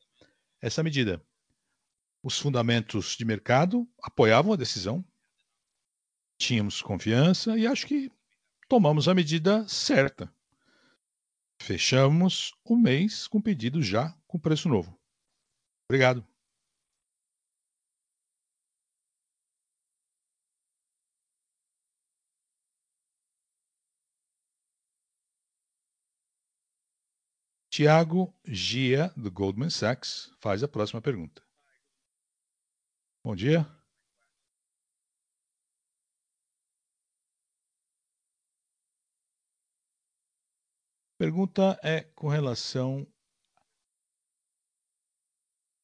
[0.62, 1.24] essa medida.
[2.22, 5.06] Os fundamentos de mercado apoiavam a decisão.
[6.38, 8.12] Tínhamos confiança e acho que
[8.68, 10.34] tomamos a medida certa.
[11.62, 14.98] Fechamos o mês com pedido já com preço novo.
[15.90, 16.26] Obrigado.
[27.72, 31.49] Tiago Gia, do Goldman Sachs, faz a próxima pergunta.
[33.22, 33.66] Bom dia.
[41.20, 43.06] Pergunta é com relação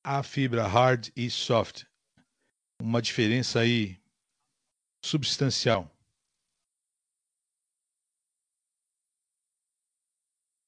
[0.02, 1.84] à fibra hard e soft.
[2.82, 4.02] Uma diferença aí
[5.04, 5.94] substancial.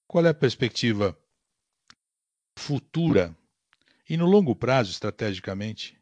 [0.05, 1.17] Qual é a perspectiva
[2.59, 3.33] futura
[4.09, 5.96] e no longo prazo, estrategicamente?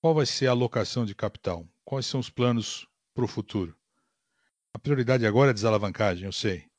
[0.00, 1.66] Qual vai ser a alocação de capital?
[1.84, 3.76] Quais são os planos para o futuro?
[4.74, 6.70] A prioridade agora é desalavancagem, eu sei.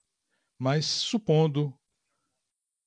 [0.58, 1.78] Mas supondo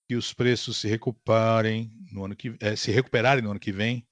[0.09, 4.07] que os preços se recuperem no ano que é, se recuperarem no ano que vem,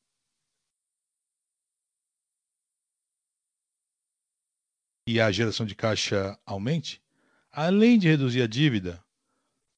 [5.06, 7.02] e a geração de caixa aumente,
[7.50, 9.02] Além de reduzir a dívida,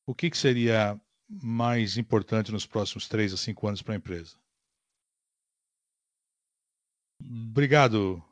[0.05, 4.37] o que, que seria mais importante nos próximos três a cinco anos para a empresa?
[7.23, 8.23] Obrigado,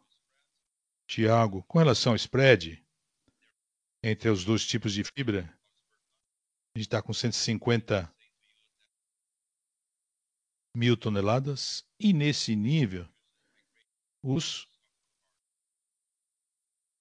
[1.07, 1.63] Tiago.
[1.65, 2.85] Com relação ao spread
[4.03, 5.43] entre os dois tipos de fibra,
[6.75, 8.13] a gente está com 150
[10.75, 13.09] mil toneladas e nesse nível
[14.23, 14.67] os,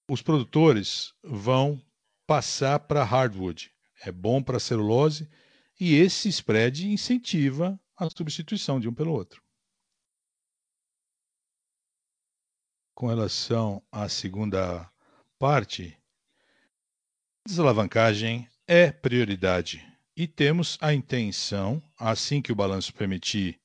[0.08, 1.82] os produtores vão
[2.26, 3.72] passar para hardwood.
[4.02, 5.28] É bom para celulose
[5.80, 9.42] e esse spread incentiva a substituição de um pelo outro.
[12.98, 14.90] Com relação à segunda
[15.38, 15.96] parte,
[17.46, 23.60] desalavancagem é prioridade e temos a intenção, assim que o balanço permitir,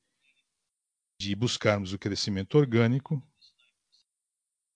[1.19, 3.27] de buscarmos o crescimento orgânico.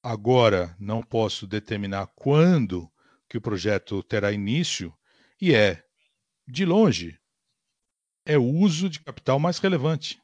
[0.01, 2.91] Agora não posso determinar quando
[3.29, 4.91] que o projeto terá início
[5.39, 5.87] e é,
[6.47, 7.21] de longe,
[8.25, 10.19] é o uso de capital mais relevante.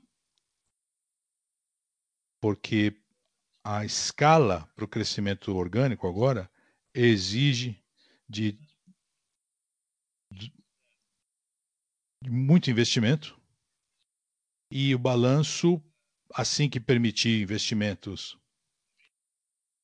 [2.42, 3.03] Porque
[3.64, 6.52] a escala para o crescimento orgânico agora
[6.94, 7.82] exige
[8.28, 8.60] de,
[10.30, 10.54] de,
[12.28, 13.40] muito investimento
[14.70, 15.82] e o balanço,
[16.34, 18.38] assim que permitir investimentos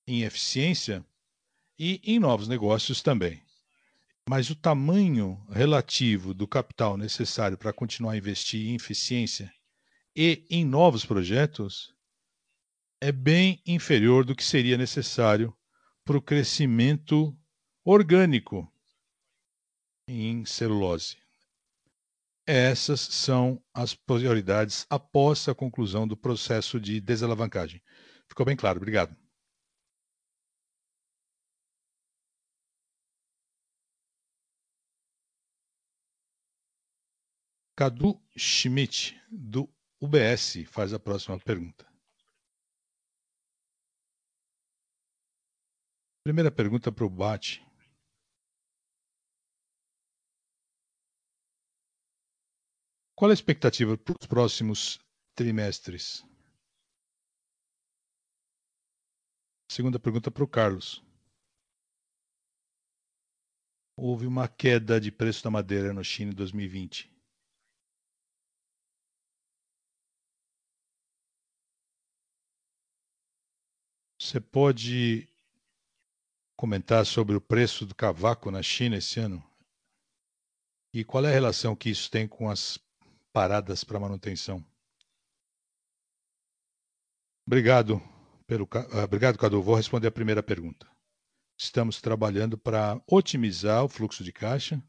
[0.07, 1.05] em eficiência,
[1.77, 3.41] e em novos negócios também.
[4.27, 9.53] Mas o tamanho relativo do capital necessário para continuar a investir em eficiência
[10.15, 11.93] e em novos projetos
[13.01, 15.55] é bem inferior do que seria necessário
[16.03, 17.37] para o crescimento
[17.83, 18.71] orgânico
[20.07, 21.17] em celulose.
[22.45, 27.81] Essas são as prioridades após a conclusão do processo de desalavancagem.
[28.27, 29.15] Ficou bem claro, obrigado.
[37.75, 39.69] Cadu Schmidt, do
[40.01, 41.88] UBS, faz a próxima pergunta.
[46.23, 47.65] Primeira pergunta para o Bate.
[53.15, 54.99] Qual a expectativa para os próximos
[55.35, 56.23] trimestres?
[59.71, 61.03] Segunda pergunta para o Carlos.
[63.97, 67.09] Houve uma queda de preço da madeira no China em 2020.
[74.17, 75.27] Você pode
[76.59, 79.41] comentar sobre o preço do cavaco na China esse ano?
[80.93, 82.77] E qual é a relação que isso tem com as
[83.31, 84.61] paradas para manutenção?
[87.47, 88.01] Obrigado
[88.45, 89.61] pelo uh, obrigado, Cadu.
[89.61, 90.85] Vou responder a primeira pergunta.
[91.57, 94.83] Estamos trabalhando para otimizar o fluxo de caixa,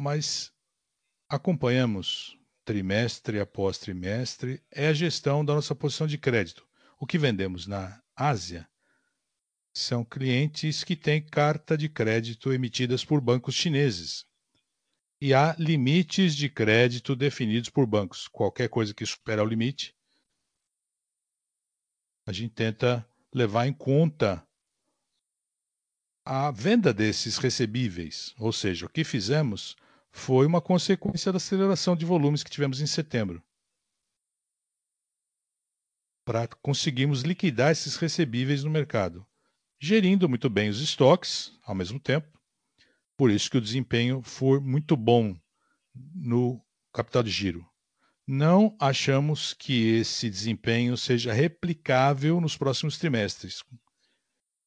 [0.00, 0.52] mas
[1.28, 6.64] acompanhamos trimestre após trimestre, é a gestão da nossa posição de crédito.
[6.98, 8.68] O que vendemos na Ásia
[9.72, 14.24] são clientes que têm carta de crédito emitidas por bancos chineses.
[15.20, 18.28] E há limites de crédito definidos por bancos.
[18.28, 19.94] Qualquer coisa que supera o limite,
[22.26, 24.46] a gente tenta levar em conta
[26.24, 28.34] a venda desses recebíveis.
[28.38, 29.76] Ou seja, o que fizemos
[30.10, 33.42] foi uma consequência da aceleração de volumes que tivemos em setembro.
[36.24, 39.26] Para conseguirmos liquidar esses recebíveis no mercado.
[39.80, 42.40] gerindo muito bem os estoques ao mesmo tempo.
[43.16, 45.38] Por isso que o desempenho foi muito bom
[46.14, 47.64] no capital de giro.
[48.26, 53.62] Não achamos que esse desempenho seja replicável nos próximos trimestres.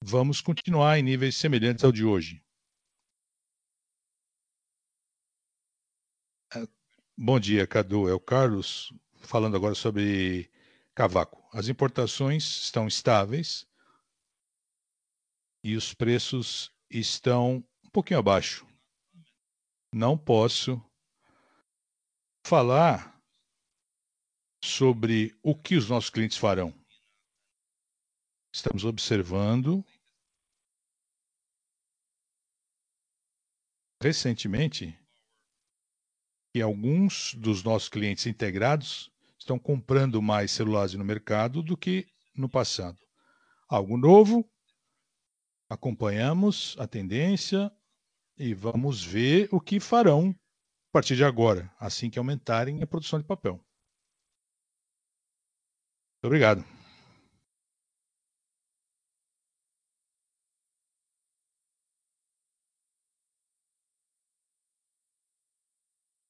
[0.03, 2.43] Vamos continuar em níveis semelhantes ao de hoje.
[7.17, 8.07] Bom dia, Cadu.
[8.07, 10.49] É o Carlos falando agora sobre
[10.93, 11.36] cavaco.
[11.53, 13.65] As importações estão estáveis
[15.63, 18.67] e os preços estão um pouquinho abaixo.
[19.93, 20.81] Não posso
[22.45, 23.17] falar
[24.63, 26.73] sobre o que os nossos clientes farão.
[28.53, 29.85] Estamos observando
[34.01, 34.97] recentemente
[36.53, 42.49] que alguns dos nossos clientes integrados estão comprando mais celulose no mercado do que no
[42.49, 42.97] passado.
[43.69, 44.49] Algo novo,
[45.69, 47.71] acompanhamos a tendência
[48.37, 53.19] e vamos ver o que farão a partir de agora, assim que aumentarem a produção
[53.19, 53.59] de papel.
[56.23, 56.76] Obrigado.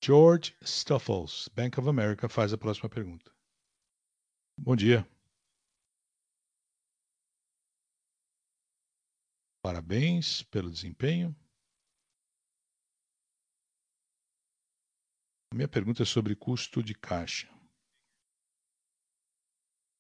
[0.08, 3.30] George Stuffles, Bank of America, faz a próxima pergunta.
[4.58, 5.06] Bom dia.
[9.62, 11.36] Parabéns pelo desempenho.
[15.52, 17.50] A minha pergunta é sobre custo de caixa.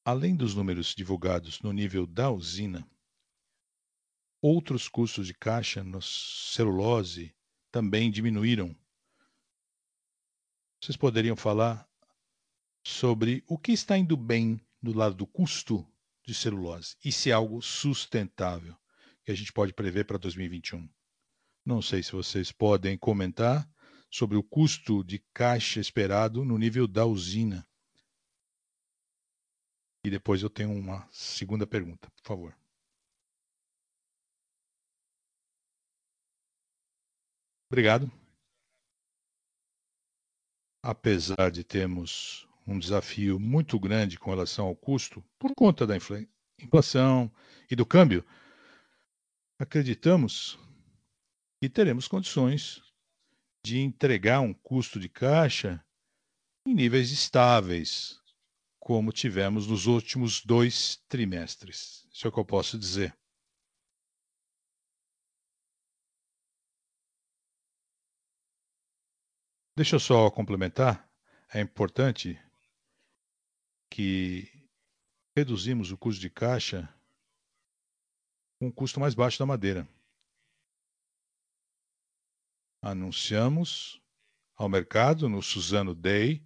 [0.06, 2.90] Além dos números divulgados no nível da usina,
[4.42, 7.36] outros custos de caixa no celulose
[7.74, 8.74] também diminuíram.
[10.82, 11.88] Vocês poderiam falar
[12.84, 15.86] sobre o que está indo bem do lado do custo
[16.24, 18.76] de celulose e se é algo sustentável
[19.24, 20.90] que a gente pode prever para 2021.
[21.66, 23.70] Não sei se vocês podem comentar
[24.10, 27.68] sobre o custo de caixa esperado no nível da usina
[30.06, 32.58] e depois eu tenho uma segunda pergunta, por favor.
[37.70, 38.10] Obrigado.
[40.90, 45.98] Apesar de termos um desafio muito grande com relação ao custo, por conta da
[46.62, 47.30] inflação
[47.70, 48.26] e do câmbio,
[49.60, 50.58] acreditamos
[51.62, 52.82] que teremos condições
[53.66, 55.84] de entregar um custo de caixa
[56.66, 58.22] em níveis estáveis,
[58.80, 62.08] como tivemos nos últimos dois trimestres.
[62.14, 63.14] Isso é o que eu posso dizer.
[69.78, 71.08] Deixa eu só complementar.
[71.54, 72.42] É importante
[73.92, 74.52] que
[75.36, 76.92] reduzimos o custo de caixa
[78.60, 79.88] com o custo mais baixo da madeira.
[82.82, 84.02] Anunciamos
[84.56, 86.44] ao mercado no Suzano Day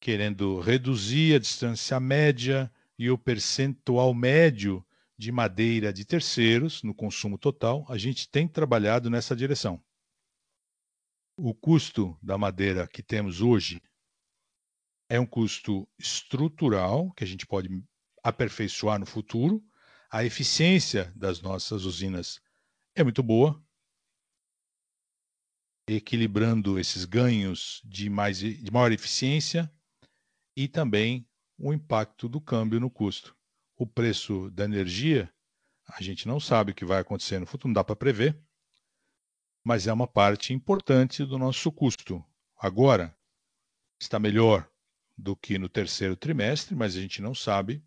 [0.00, 2.68] querendo reduzir a distância média
[2.98, 4.84] e o percentual médio
[5.16, 9.80] de madeira de terceiros no consumo total, a gente tem trabalhado nessa direção.
[11.38, 13.82] O custo da madeira que temos hoje
[15.06, 17.68] é um custo estrutural que a gente pode
[18.22, 19.62] aperfeiçoar no futuro.
[20.10, 22.40] A eficiência das nossas usinas
[22.94, 23.62] é muito boa,
[25.86, 29.70] equilibrando esses ganhos de, mais, de maior eficiência
[30.56, 31.28] e também
[31.58, 33.36] o impacto do câmbio no custo.
[33.76, 35.30] O preço da energia,
[35.86, 38.42] a gente não sabe o que vai acontecer no futuro, não dá para prever,
[39.66, 42.24] mas é uma parte importante do nosso custo.
[42.56, 43.12] Agora,
[43.98, 44.70] está melhor
[45.18, 47.82] do que no terceiro trimestre, mas a gente não sabe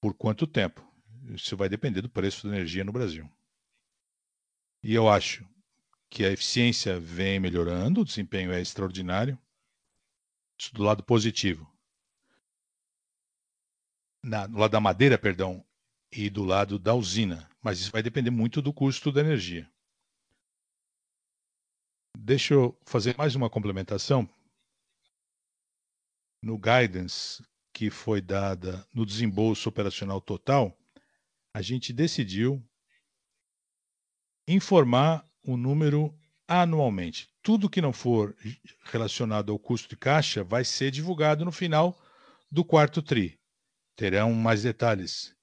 [0.00, 0.82] por quanto tempo.
[1.26, 3.30] Isso vai depender do preço da energia no Brasil.
[4.82, 5.46] E eu acho
[6.08, 9.38] que a eficiência vem melhorando, o desempenho é extraordinário.
[10.58, 11.70] Isso do lado positivo.
[14.22, 15.62] Na, no lado da madeira, perdão,
[16.10, 17.46] e do lado da usina.
[17.60, 19.70] Mas isso vai depender muito do custo da energia.
[22.16, 24.28] Deixa eu fazer mais uma complementação.
[26.42, 27.42] No guidance
[27.72, 30.76] que foi dada no desembolso operacional total,
[31.54, 32.62] a gente decidiu
[34.46, 37.28] informar o número anualmente.
[37.42, 38.36] Tudo que não for
[38.84, 41.98] relacionado ao custo de caixa vai ser divulgado no final
[42.50, 43.38] do quarto TRI.
[43.96, 45.34] Terão mais detalhes.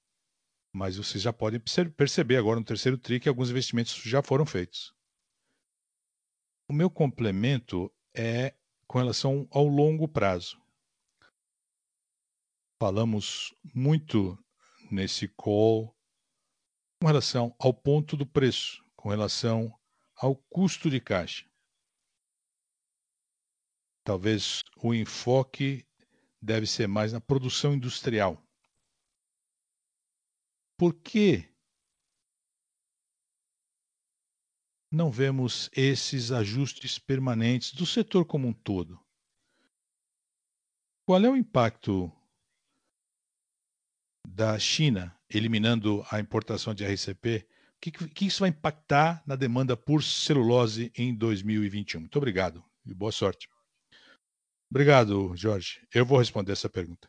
[0.72, 1.60] Mas vocês já podem
[1.96, 4.95] perceber agora no terceiro TRI que alguns investimentos já foram feitos.
[6.68, 8.52] O meu complemento é
[8.88, 10.60] com relação ao longo prazo.
[12.80, 14.36] Falamos muito
[14.90, 15.96] nesse call
[17.00, 19.72] com relação ao ponto do preço, com relação
[20.16, 21.48] ao custo de caixa.
[24.02, 25.86] Talvez o enfoque
[26.42, 28.42] deve ser mais na produção industrial.
[30.76, 31.48] Por que
[34.90, 39.00] não vemos esses ajustes permanentes do setor como um todo?
[41.04, 42.12] Qual é o impacto
[44.26, 47.46] da China eliminando a importação de RCP?
[47.76, 52.00] O que, que isso vai impactar na demanda por celulose em 2021?
[52.00, 53.48] Muito obrigado e boa sorte.
[54.70, 55.86] Obrigado, Jorge.
[55.94, 57.08] Eu vou responder essa pergunta.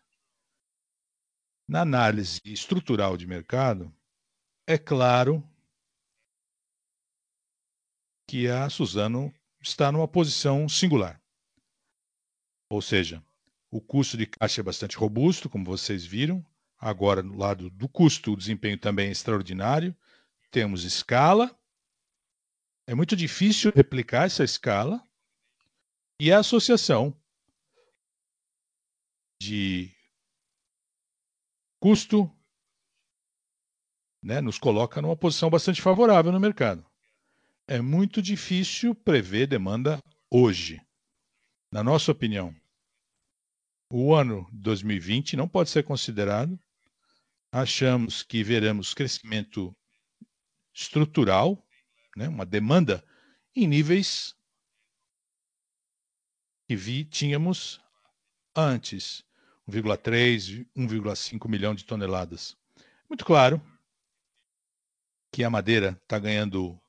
[1.67, 3.93] Na análise estrutural de mercado,
[4.65, 5.43] é claro
[8.27, 11.21] que a Suzano está numa posição singular.
[12.69, 13.23] Ou seja,
[13.71, 16.45] o custo de caixa é bastante robusto, como vocês viram.
[16.77, 19.95] Agora, no lado do custo, o desempenho também é extraordinário.
[20.51, 21.57] Temos escala.
[22.85, 25.01] É muito difícil replicar essa escala.
[26.19, 27.15] E a associação
[29.41, 29.91] de
[31.79, 32.31] custo
[34.23, 36.86] né, nos coloca numa posição bastante favorável no mercado.
[37.69, 40.01] É muito difícil prever demanda
[40.31, 40.81] hoje.
[41.69, 42.55] Na nossa opinião,
[43.91, 46.57] o ano 2020 não pode ser considerado.
[47.51, 49.75] Achamos que veremos crescimento
[50.73, 51.61] estrutural,
[52.15, 53.03] né, uma demanda
[53.53, 54.33] em níveis
[56.69, 57.81] que vi, tínhamos
[58.55, 59.25] antes,
[59.67, 62.55] 1,3, 1,5 milhão de toneladas.
[63.09, 63.61] Muito claro
[65.33, 66.81] que a madeira está ganhando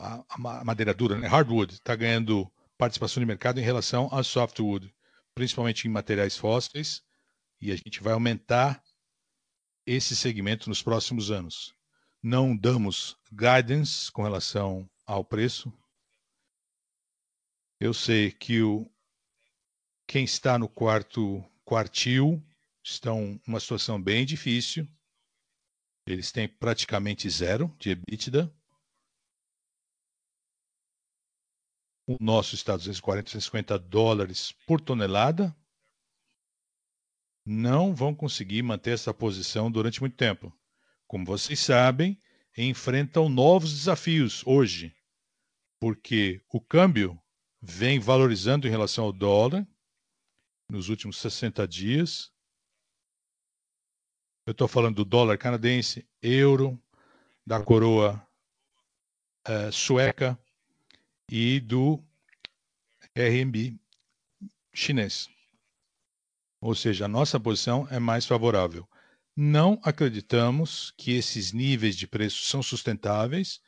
[0.00, 1.26] a, a madeira dura, né?
[1.26, 4.94] hardwood, está ganhando participação de mercado em relação a softwood,
[5.34, 7.02] principalmente em materiais fósseis,
[7.60, 8.82] e a gente vai aumentar
[9.84, 11.74] esse segmento nos próximos anos.
[12.22, 15.72] Não damos guidance com relação ao preço.
[17.80, 18.90] Eu sei que o,
[20.06, 22.42] quem está no quarto quartil
[22.82, 24.86] estão numa situação bem difícil.
[26.06, 28.52] Eles têm praticamente zero de EBITDA.
[32.08, 35.54] O nosso está 240, 250 dólares por tonelada.
[37.44, 40.50] Não vão conseguir manter essa posição durante muito tempo.
[41.06, 42.18] Como vocês sabem,
[42.56, 44.96] enfrentam novos desafios hoje,
[45.78, 47.22] porque o câmbio
[47.60, 49.68] vem valorizando em relação ao dólar
[50.66, 52.32] nos últimos 60 dias.
[54.46, 56.82] Eu estou falando do dólar canadense, euro,
[57.46, 58.26] da coroa
[59.46, 60.42] uh, sueca
[61.30, 62.02] e do
[63.14, 63.78] RMB
[64.74, 65.28] chinês.
[66.60, 68.88] Ou seja, a nossa posição é mais favorável.
[69.36, 73.60] Não acreditamos que esses níveis de preço são sustentáveis.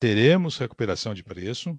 [0.00, 1.78] Teremos recuperação de preço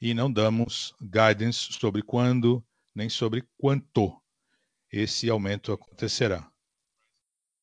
[0.00, 2.64] e não damos guidance sobre quando
[2.94, 4.20] nem sobre quanto
[4.90, 6.50] esse aumento acontecerá.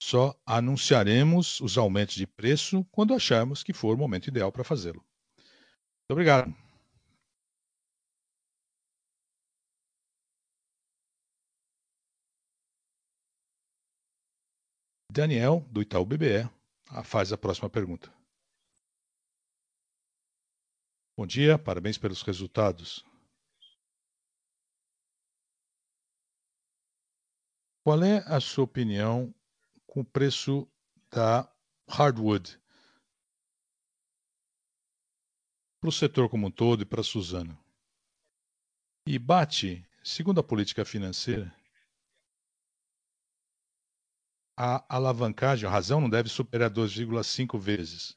[0.01, 5.05] Só anunciaremos os aumentos de preço quando acharmos que for o momento ideal para fazê-lo.
[6.12, 6.53] Obrigado.
[15.09, 16.49] Daniel, do Itaú BBE,
[17.05, 18.14] faz a próxima pergunta.
[21.18, 23.05] Bom dia, parabéns pelos resultados.
[27.86, 29.34] Qual é a sua opinião
[29.88, 30.68] com o preço
[31.09, 31.49] da
[31.89, 32.61] hardwood
[35.82, 37.57] para o setor como um todo e para a Suzana.
[39.07, 41.51] E bate, segundo a política financeira,
[44.55, 48.15] a alavancagem, a razão não deve superar 2,5 vezes.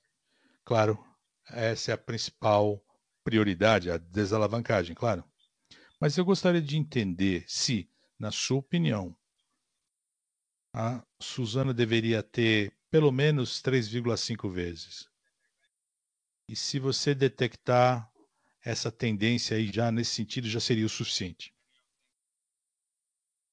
[0.62, 1.02] Claro,
[1.48, 2.84] essa é a principal
[3.24, 5.24] prioridade, a desalavancagem, claro.
[5.98, 9.16] Mas eu gostaria de entender se, na sua opinião,
[10.74, 15.08] a Suzana deveria ter pelo menos 3,5 vezes.
[16.46, 18.10] E se você detectar
[18.62, 21.54] essa tendência aí já nesse sentido, já seria o suficiente.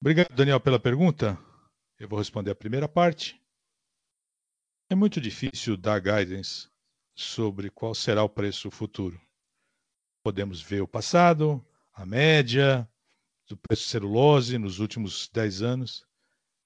[0.00, 1.38] Obrigado, Daniel, pela pergunta.
[1.98, 3.40] Eu vou responder a primeira parte.
[4.90, 6.68] É muito difícil dar guidance
[7.14, 9.20] sobre qual será o preço futuro.
[10.22, 11.64] Podemos ver o passado,
[11.94, 12.88] a média
[13.48, 16.06] do preço de celulose nos últimos 10 anos.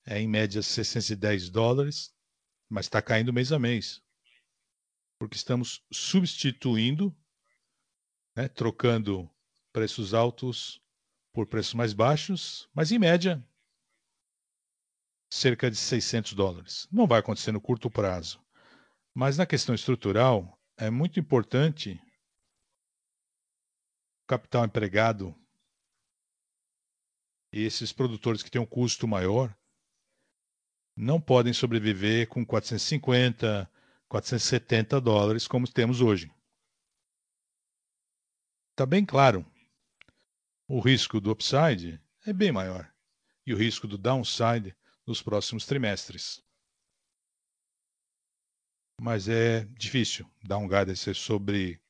[0.04, 2.12] É em média 610 dólares,
[2.68, 4.05] mas está caindo mês a mês
[5.18, 7.16] porque estamos substituindo,
[8.34, 9.30] né, trocando
[9.72, 10.80] preços altos
[11.32, 13.46] por preços mais baixos, mas em média
[15.30, 16.88] cerca de 600 dólares.
[16.90, 18.40] Não vai acontecer no curto prazo.
[19.14, 22.00] Mas na questão estrutural, é muito importante
[24.22, 25.34] o capital empregado
[27.52, 29.56] e esses produtores que têm um custo maior
[30.94, 33.70] não podem sobreviver com 450,
[34.08, 36.30] 470 dólares como temos hoje.
[38.72, 39.44] Está bem claro,
[40.68, 42.92] o risco do upside é bem maior
[43.46, 44.76] e o risco do downside
[45.06, 46.44] nos próximos trimestres.
[49.00, 51.80] Mas é difícil dar um guidance sobre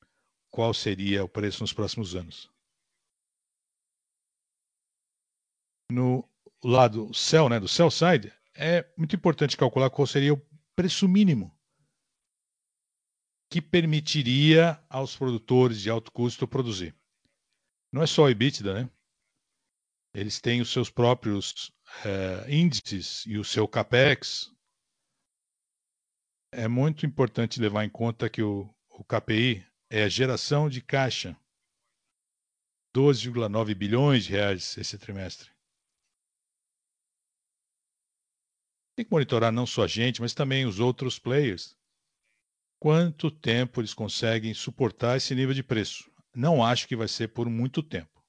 [0.49, 2.51] qual seria o preço nos próximos anos.
[5.91, 6.27] No
[6.63, 10.41] lado sell, né, do sell side, é muito importante calcular qual seria o
[10.75, 11.56] preço mínimo
[13.49, 16.95] que permitiria aos produtores de alto custo produzir.
[17.91, 18.89] Não é só o EBITDA, né?
[20.13, 21.71] Eles têm os seus próprios
[22.05, 24.51] é, índices e o seu capex,
[26.51, 31.37] é muito importante levar em conta que o, o KPI é a geração de caixa.
[32.95, 35.51] 12,9 bilhões de reais esse trimestre.
[38.95, 41.76] Tem que monitorar não só a gente, mas também os outros players.
[42.79, 46.11] Quanto tempo eles conseguem suportar esse nível de preço?
[46.35, 48.23] Não acho que vai ser por muito tempo.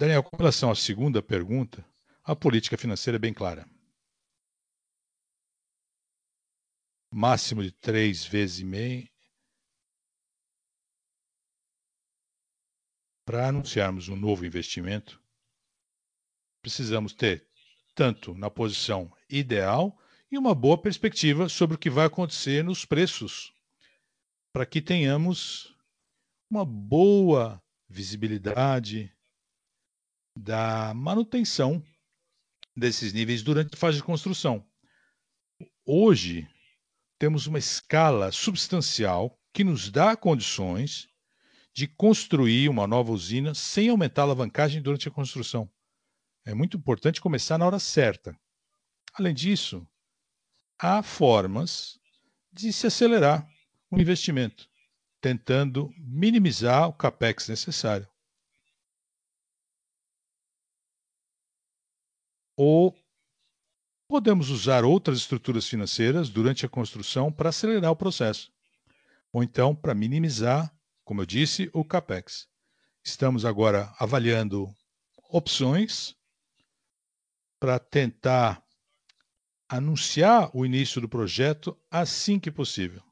[0.00, 1.84] Daniel, com relação à segunda pergunta,
[2.24, 3.64] a política financeira é bem clara.
[7.12, 9.08] Máximo de três vezes e meia.
[13.24, 15.22] Para anunciarmos um novo investimento,
[16.62, 17.47] precisamos ter
[17.98, 23.52] tanto na posição ideal e uma boa perspectiva sobre o que vai acontecer nos preços,
[24.52, 25.74] para que tenhamos
[26.48, 29.12] uma boa visibilidade
[30.38, 31.82] da manutenção
[32.76, 34.64] desses níveis durante a fase de construção.
[35.84, 36.48] Hoje,
[37.18, 41.08] temos uma escala substancial que nos dá condições
[41.74, 45.68] de construir uma nova usina sem aumentar a alavancagem durante a construção.
[46.48, 48.34] É muito importante começar na hora certa.
[49.12, 49.86] Além disso,
[50.78, 52.00] há formas
[52.50, 53.46] de se acelerar
[53.90, 54.66] o investimento,
[55.20, 58.08] tentando minimizar o capex necessário.
[62.56, 62.96] ou
[64.08, 68.50] podemos usar outras estruturas financeiras durante a construção para acelerar o processo,
[69.32, 70.74] ou então para minimizar,
[71.04, 72.48] como eu disse, o capex.
[73.04, 74.74] Estamos agora avaliando
[75.30, 76.17] opções
[77.60, 78.64] para tentar
[79.68, 83.02] anunciar o início do projeto assim que possível,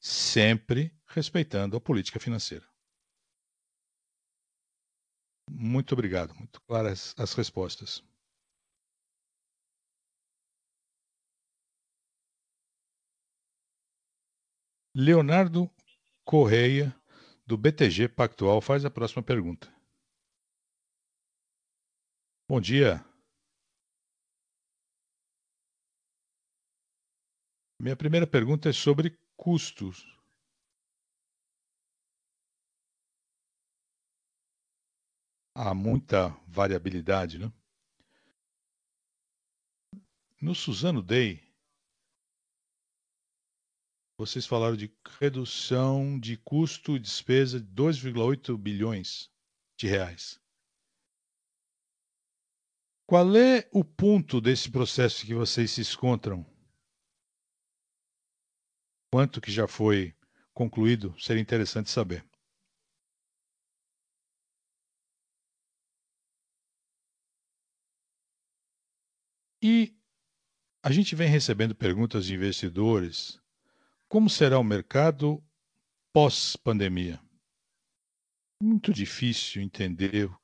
[0.00, 2.66] sempre respeitando a política financeira.
[5.50, 8.02] Muito obrigado, muito claras as respostas.
[14.94, 15.70] Leonardo
[16.24, 16.94] Correia,
[17.46, 19.72] do BTG Pactual, faz a próxima pergunta.
[22.48, 23.04] Bom dia.
[27.82, 30.06] Minha primeira pergunta é sobre custos.
[35.52, 37.52] Há muita variabilidade, né?
[40.40, 41.42] No Suzano Day,
[44.16, 49.28] vocês falaram de redução de custo e despesa de 2,8 bilhões
[49.76, 50.40] de reais.
[53.08, 56.51] Qual é o ponto desse processo que vocês se encontram?
[59.12, 60.14] Quanto que já foi
[60.54, 61.14] concluído?
[61.20, 62.24] Seria interessante saber.
[69.62, 69.94] E
[70.82, 73.38] a gente vem recebendo perguntas de investidores
[74.08, 75.44] como será o mercado
[76.10, 77.20] pós-pandemia?
[78.62, 80.38] Muito difícil entender o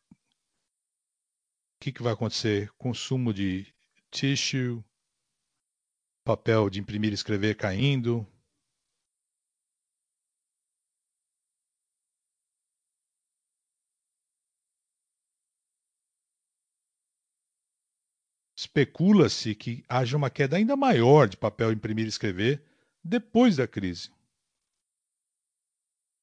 [1.80, 2.70] que, que vai acontecer.
[2.76, 3.66] Consumo de
[4.10, 4.84] tissue,
[6.22, 8.26] papel de imprimir e escrever caindo.
[18.58, 22.60] Especula-se que haja uma queda ainda maior de papel imprimir e escrever
[23.04, 24.10] depois da crise.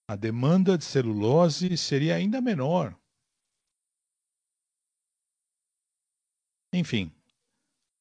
[0.09, 2.93] A demanda de celulose seria ainda menor.
[6.73, 7.09] Enfim,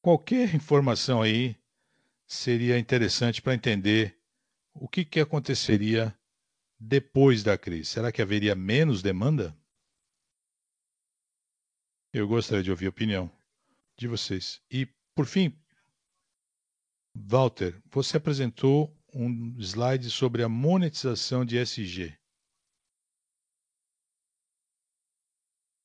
[0.01, 1.57] qualquer informação aí
[2.27, 4.19] seria interessante para entender
[4.73, 6.13] o que, que aconteceria
[6.77, 7.85] depois da crise.
[7.85, 9.57] Será que haveria menos demanda?
[12.13, 13.34] Eu gostaria de ouvir a opinião
[13.97, 14.61] de vocês.
[14.69, 15.57] E, por fim,
[17.15, 22.17] Walter, você apresentou um slide sobre a monetização de SG.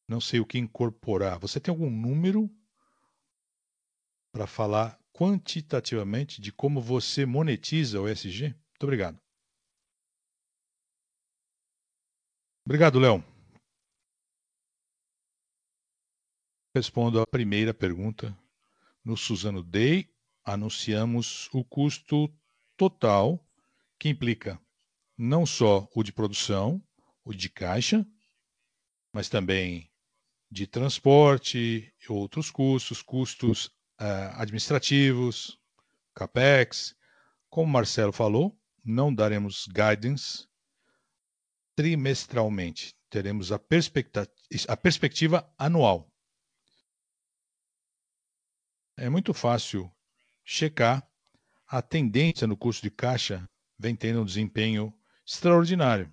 [0.09, 1.39] Não sei o que incorporar.
[1.39, 2.51] Você tem algum número
[4.33, 8.49] para falar quantitativamente de como você monetiza o SG?
[8.49, 9.21] Muito obrigado.
[12.67, 13.30] Obrigado, Léo.
[16.73, 18.37] Respondo à primeira pergunta.
[19.05, 20.09] No Suzano Day,
[20.45, 22.33] anunciamos o custo
[22.77, 23.45] total,
[23.99, 24.57] que implica
[25.18, 26.81] não só o de produção,
[27.25, 28.07] o de caixa,
[29.12, 29.91] mas também
[30.49, 33.66] de transporte, outros custos, custos
[34.01, 35.59] uh, administrativos,
[36.14, 36.95] capex.
[37.49, 40.47] Como Marcelo falou, não daremos guidance
[41.75, 43.59] trimestralmente, teremos a
[44.77, 46.10] perspectiva anual.
[49.01, 49.91] É muito fácil
[50.45, 51.03] checar
[51.67, 53.49] a tendência no custo de caixa
[53.79, 54.93] vem tendo um desempenho
[55.27, 56.13] extraordinário.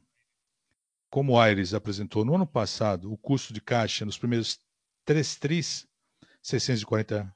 [1.10, 4.62] Como o Aires apresentou no ano passado, o custo de caixa nos primeiros
[5.04, 5.86] três tris,
[6.42, 7.30] 640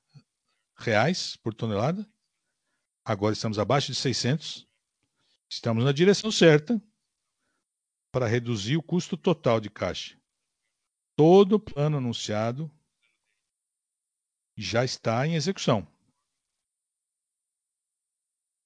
[0.78, 2.10] reais por tonelada.
[3.04, 4.66] Agora estamos abaixo de 600.
[5.50, 6.82] Estamos na direção certa
[8.10, 10.18] para reduzir o custo total de caixa.
[11.14, 12.72] Todo o plano anunciado
[14.56, 15.88] já está em execução.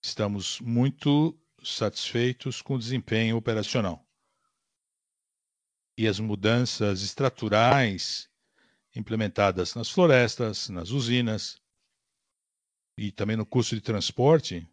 [0.04, 4.06] Estamos muito satisfeitos com o desempenho operacional.
[5.98, 8.30] E as mudanças estruturais
[8.96, 11.62] implementadas nas florestas, nas usinas
[12.98, 14.68] e também no custo de transporte,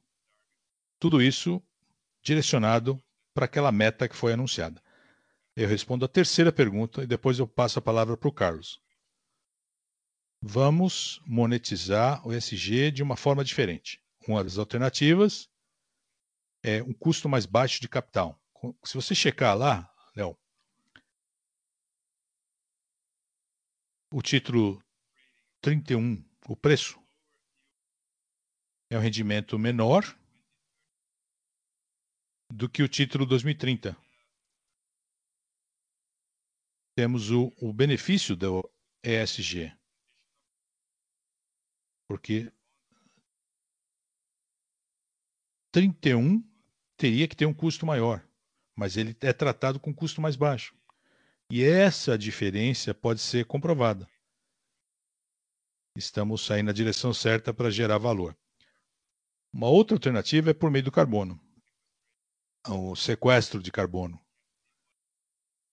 [0.99, 1.63] tudo isso
[2.23, 3.03] direcionado
[3.35, 4.83] para aquela meta que foi anunciada.
[5.57, 8.81] Eu respondo a terceira pergunta e depois eu passo a palavra para o Carlos.
[10.45, 14.03] Vamos monetizar o SG de uma forma diferente.
[14.26, 15.49] Uma das alternativas
[16.64, 18.36] é um custo mais baixo de capital.
[18.84, 20.36] Se você checar lá, Léo,
[24.12, 24.82] o título
[25.61, 27.01] 31, o preço,
[28.90, 30.03] é um rendimento menor
[32.53, 33.97] do que o título 2030.
[36.97, 38.68] Temos o, o benefício do
[39.05, 39.72] ESG.
[42.13, 42.53] Porque
[45.73, 46.47] 31
[46.95, 48.23] teria que ter um custo maior,
[48.77, 50.77] mas ele é tratado com custo mais baixo.
[51.51, 54.07] E essa diferença pode ser comprovada.
[55.97, 58.37] Estamos saindo na direção certa para gerar valor.
[59.51, 61.41] Uma outra alternativa é por meio do carbono,
[62.69, 64.23] o sequestro de carbono,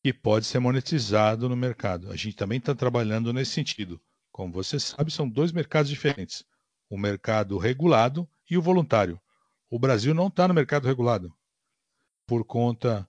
[0.02, 2.10] que pode ser monetizado no mercado.
[2.10, 4.02] A gente também está trabalhando nesse sentido.
[4.40, 6.46] Como você sabe, são dois mercados diferentes:
[6.90, 9.20] o mercado regulado e o voluntário.
[9.70, 11.38] O Brasil não está no mercado regulado
[12.26, 13.06] por conta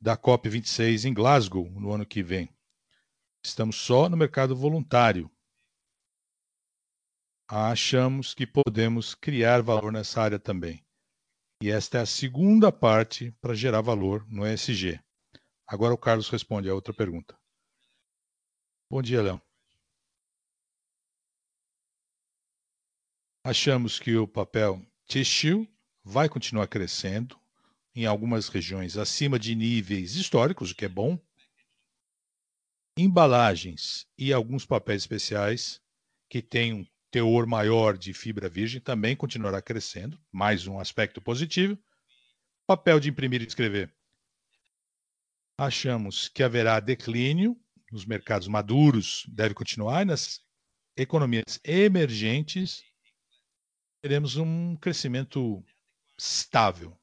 [0.00, 2.48] da COP26 em Glasgow no ano que vem.
[3.42, 5.28] Estamos só no mercado voluntário.
[7.48, 10.86] Achamos que podemos criar valor nessa área também.
[11.60, 15.00] E esta é a segunda parte para gerar valor no ESG.
[15.66, 17.36] Agora o Carlos responde a outra pergunta.
[18.88, 19.42] Bom dia, Léo.
[23.44, 25.68] Achamos que o papel tissue
[26.04, 27.36] vai continuar crescendo,
[27.92, 31.18] em algumas regiões acima de níveis históricos, o que é bom.
[32.96, 35.80] Embalagens e alguns papéis especiais
[36.28, 41.76] que têm um teor maior de fibra virgem também continuará crescendo, mais um aspecto positivo.
[42.64, 43.92] Papel de imprimir e escrever.
[45.58, 50.40] Achamos que haverá declínio nos mercados maduros, deve continuar, e nas
[50.96, 52.84] economias emergentes
[54.02, 55.64] teremos um crescimento
[56.18, 56.98] estável.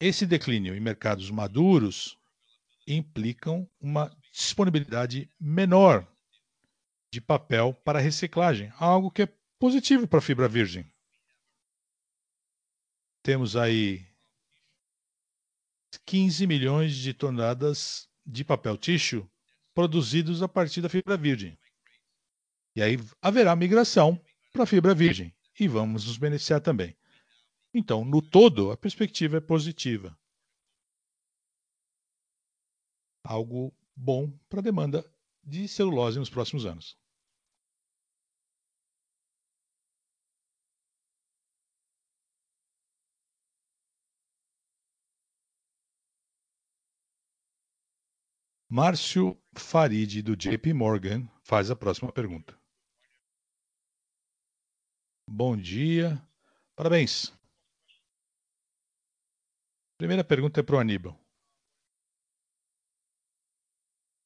[0.00, 2.18] Esse declínio em mercados maduros
[2.88, 6.10] implicam uma disponibilidade menor
[7.12, 9.28] de papel para reciclagem, algo que é
[9.58, 10.90] positivo para a fibra virgem.
[13.22, 14.04] Temos aí
[16.06, 19.30] 15 milhões de toneladas de papel tixo
[19.74, 21.58] produzidos a partir da fibra virgem.
[22.74, 24.18] E aí haverá migração
[24.50, 26.96] para a fibra virgem e vamos nos beneficiar também.
[27.74, 30.16] Então, no todo, a perspectiva é positiva.
[33.24, 35.04] Algo bom para a demanda
[35.42, 36.98] de celulose nos próximos anos.
[48.68, 52.61] Márcio Farid, do JP Morgan, faz a próxima pergunta.
[55.26, 56.20] Bom dia.
[56.74, 57.32] Parabéns.
[59.96, 61.18] Primeira pergunta é para o Aníbal.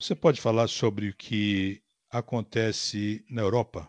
[0.01, 3.89] Você pode falar sobre o que acontece na Europa?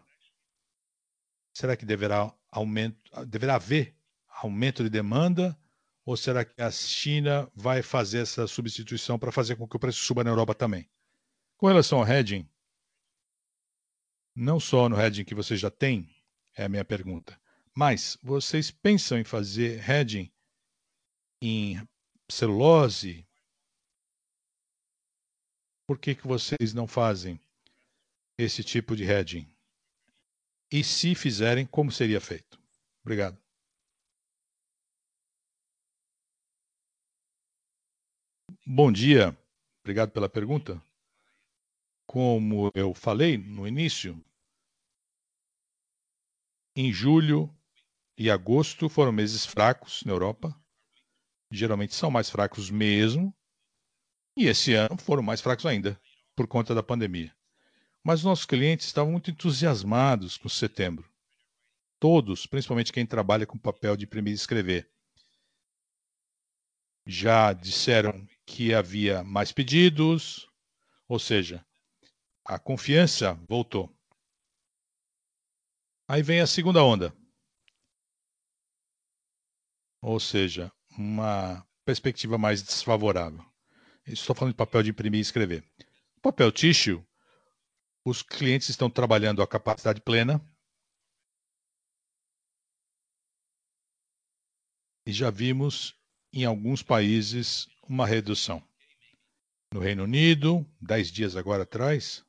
[1.54, 3.98] Será que deverá, aumento, deverá haver
[4.28, 5.58] aumento de demanda
[6.06, 10.00] ou será que a China vai fazer essa substituição para fazer com que o preço
[10.00, 10.90] suba na Europa também?
[11.58, 12.48] Com relação ao hedging,
[14.36, 16.10] não só no hedging que você já tem,
[16.58, 17.40] é a minha pergunta,
[17.74, 20.32] mas vocês pensam em fazer hedging
[21.40, 21.88] em
[22.28, 23.24] celulose?
[25.88, 27.40] Por que, que vocês não fazem
[28.38, 29.48] esse tipo de hedging?
[30.72, 32.60] E se fizerem, como seria feito?
[33.04, 33.38] Obrigado.
[38.66, 39.38] Bom dia,
[39.82, 40.82] obrigado pela pergunta.
[42.06, 44.22] Como eu falei no início,
[46.78, 47.52] em julho
[48.16, 50.56] e agosto foram meses fracos na Europa.
[51.50, 53.36] Geralmente são mais fracos mesmo.
[54.38, 56.00] E esse ano foram mais fracos ainda,
[56.36, 57.36] por conta da pandemia.
[58.04, 61.12] Mas nossos clientes estavam muito entusiasmados com setembro.
[62.00, 64.88] Todos, principalmente quem trabalha com papel de imprimir e escrever,
[67.08, 70.48] já disseram que havia mais pedidos,
[71.08, 71.66] ou seja,
[72.46, 73.97] a confiança voltou.
[76.10, 77.14] Aí vem a segunda onda.
[80.02, 83.44] Ou seja, uma perspectiva mais desfavorável.
[84.06, 85.70] Estou falando de papel de imprimir e escrever.
[86.22, 87.06] Papel tissue,
[88.06, 90.42] os clientes estão trabalhando a capacidade plena.
[95.06, 95.94] E já vimos
[96.32, 98.66] em alguns países uma redução.
[99.74, 102.26] No Reino Unido, dez dias agora atrás,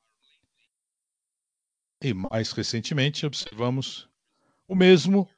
[2.00, 4.08] e mais recentemente observamos
[4.66, 5.28] o mesmo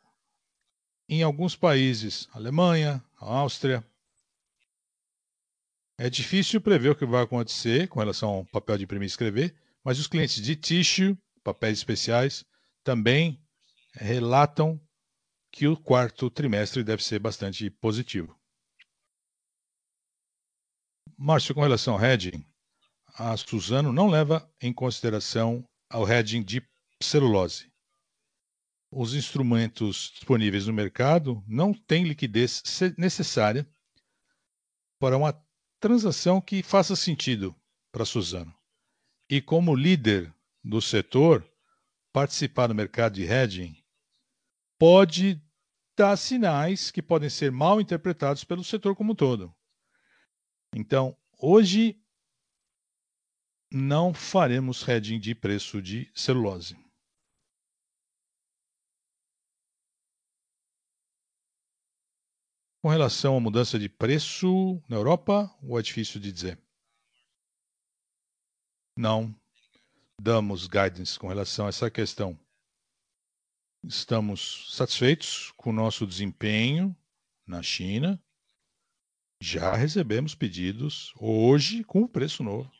[1.08, 3.84] em alguns países, Alemanha, Áustria.
[5.98, 9.54] É difícil prever o que vai acontecer com relação ao papel de imprimir e escrever,
[9.82, 12.44] mas os clientes de tissue, papéis especiais,
[12.84, 13.42] também
[13.92, 14.80] relatam
[15.52, 18.38] que o quarto trimestre deve ser bastante positivo.
[21.18, 22.46] Márcio, com relação ao hedging,
[23.14, 25.68] a Suzano não leva em consideração
[25.98, 26.62] o hedging de
[27.02, 27.70] celulose.
[28.90, 32.62] Os instrumentos disponíveis no mercado não têm liquidez
[32.98, 33.68] necessária
[34.98, 35.32] para uma
[35.78, 37.54] transação que faça sentido
[37.92, 38.54] para Suzano.
[39.28, 41.46] E como líder do setor,
[42.12, 43.76] participar do mercado de hedging
[44.78, 45.40] pode
[45.96, 49.54] dar sinais que podem ser mal interpretados pelo setor como um todo.
[50.74, 51.99] Então, hoje
[53.72, 56.76] não faremos hedging de preço de celulose.
[62.82, 66.58] Com relação à mudança de preço na Europa, ou é difícil de dizer?
[68.96, 69.34] Não
[70.20, 72.38] damos guidance com relação a essa questão.
[73.84, 76.96] Estamos satisfeitos com o nosso desempenho
[77.46, 78.22] na China
[79.42, 82.70] já recebemos pedidos hoje com o preço novo.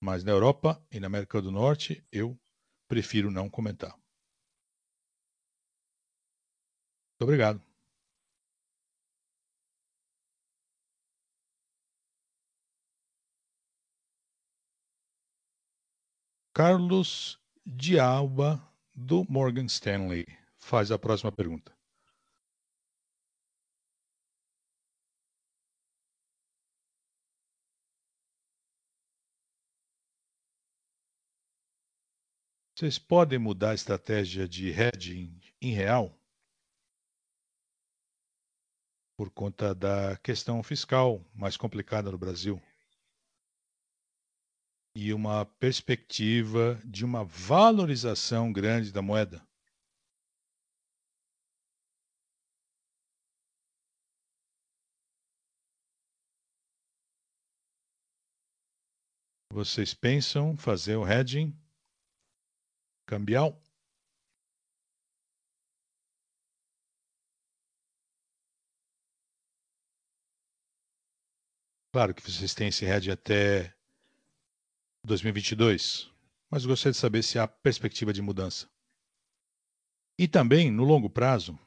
[0.00, 2.38] Mas na Europa e na América do Norte eu
[2.88, 3.94] prefiro não comentar.
[7.12, 7.62] Muito obrigado.
[16.54, 18.60] Carlos Dialba,
[18.94, 20.26] do Morgan Stanley,
[20.58, 21.79] faz a próxima pergunta.
[32.80, 36.18] Vocês podem mudar a estratégia de hedging em real?
[39.18, 42.58] Por conta da questão fiscal mais complicada no Brasil.
[44.96, 49.46] E uma perspectiva de uma valorização grande da moeda.
[59.52, 61.54] Vocês pensam fazer o hedging
[63.10, 63.60] cambial.
[71.92, 73.74] Claro que vocês têm esse hedge até
[75.04, 76.08] 2022,
[76.48, 78.70] mas gostaria de saber se há perspectiva de mudança.
[80.16, 81.58] E também, no longo prazo,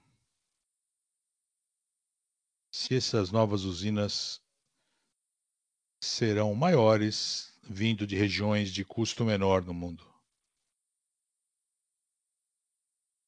[2.72, 4.41] se essas novas usinas
[6.02, 10.12] serão maiores vindo de regiões de custo menor no mundo.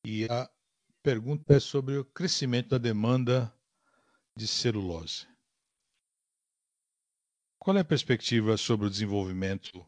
[0.08, 0.48] E a
[1.02, 3.52] pergunta é sobre o crescimento da demanda
[4.38, 5.28] de celulose.
[7.58, 9.84] Qual é a perspectiva sobre o desenvolvimento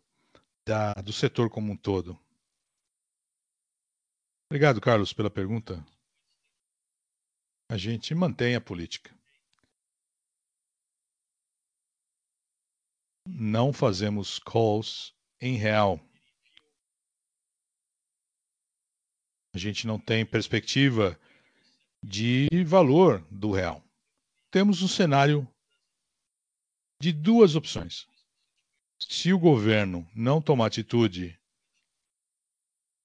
[0.68, 2.20] da, do setor como um todo?
[4.50, 5.86] Obrigado, Carlos, pela pergunta.
[7.70, 9.16] A gente mantém a política.
[13.28, 16.00] Não fazemos calls em real.
[19.54, 21.20] A gente não tem perspectiva
[22.04, 23.84] de valor do real.
[24.52, 25.48] Temos um cenário
[27.02, 28.08] de duas opções.
[29.00, 31.38] Se o governo não tomar atitude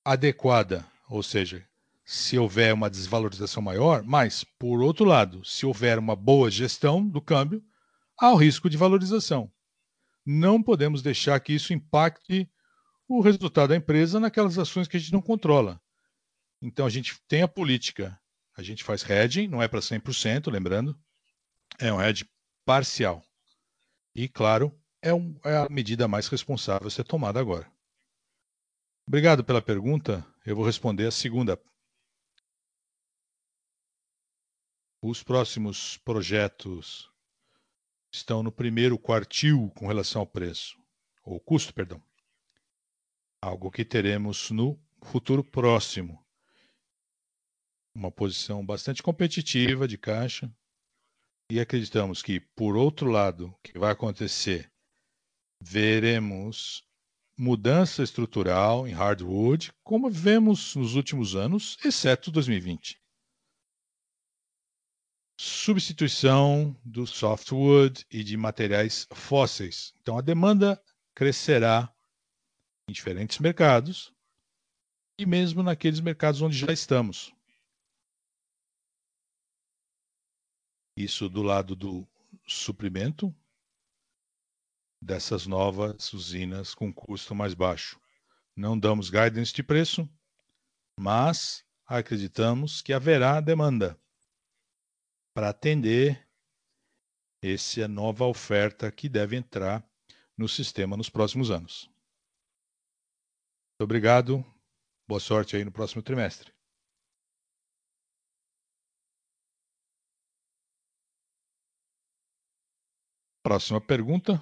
[0.05, 1.66] adequada, ou seja,
[2.05, 7.20] se houver uma desvalorização maior, mas, por outro lado, se houver uma boa gestão do
[7.20, 7.62] câmbio,
[8.18, 9.51] há o risco de valorização.
[10.24, 12.51] Não podemos deixar que isso impacte
[13.09, 15.80] o resultado da empresa naquelas ações que a gente não controla.
[16.63, 18.17] Então, a gente tem a política,
[18.57, 20.97] a gente faz hedging, não é para 100%, lembrando,
[21.79, 22.25] é um hedge
[22.65, 23.21] parcial.
[24.15, 27.71] E, claro, é, um, é a medida mais responsável a ser tomada agora.
[29.09, 30.25] Obrigado pela pergunta.
[30.47, 31.61] Eu vou responder a segunda.
[35.03, 37.11] Os próximos projetos
[38.13, 40.79] estão no primeiro quartil com relação ao preço,
[41.25, 42.01] ou custo, perdão.
[43.41, 46.22] Algo que teremos no futuro próximo.
[47.95, 50.51] Uma posição bastante competitiva de caixa,
[51.53, 54.72] e acreditamos que, por outro lado, o que vai acontecer,
[55.61, 56.82] veremos
[57.36, 62.99] mudança estrutural em hardwood, como vemos nos últimos anos, exceto 2020.
[65.38, 69.93] Substituição do softwood e de materiais fósseis.
[70.01, 70.82] Então, a demanda
[71.14, 71.95] crescerá
[72.88, 74.11] em diferentes mercados
[75.18, 77.30] e mesmo naqueles mercados onde já estamos.
[80.97, 82.07] Isso do lado do
[82.47, 83.34] suprimento
[85.01, 88.01] dessas novas usinas com custo mais baixo.
[88.55, 90.09] Não damos guidance de preço,
[90.99, 93.99] mas acreditamos que haverá demanda
[95.34, 96.28] para atender
[97.43, 99.84] essa nova oferta que deve entrar
[100.36, 101.90] no sistema nos próximos anos.
[103.72, 104.45] Muito obrigado.
[105.09, 106.53] Boa sorte aí no próximo trimestre.
[113.43, 114.40] Próxima pergunta.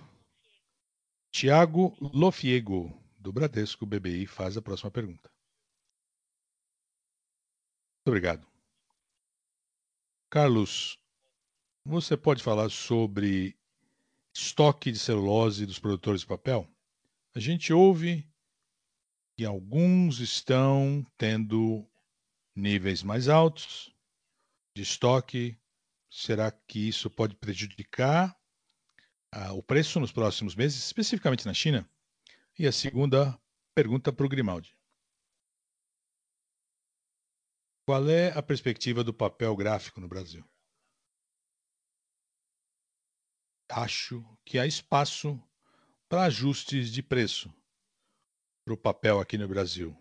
[1.33, 5.31] Tiago Lofiego, do Bradesco BBI, faz a próxima pergunta.
[7.97, 8.47] Muito obrigado.
[10.29, 10.99] Carlos,
[11.83, 13.59] você pode falar sobre
[14.35, 16.69] estoque de celulose dos produtores de papel?
[17.35, 18.31] A gente ouve
[19.35, 21.89] que alguns estão tendo
[22.55, 23.95] níveis mais altos
[24.77, 25.59] de estoque.
[26.11, 28.39] Será que isso pode prejudicar
[29.33, 31.89] ah, o preço nos próximos meses, especificamente na China?
[32.59, 33.39] E a segunda
[33.75, 34.77] pergunta para o Grimaldi.
[37.87, 40.45] Qual é a perspectiva do papel gráfico no Brasil?
[43.69, 45.41] Acho que há espaço
[46.09, 47.53] para ajustes de preço
[48.65, 49.97] para o papel aqui no Brasil.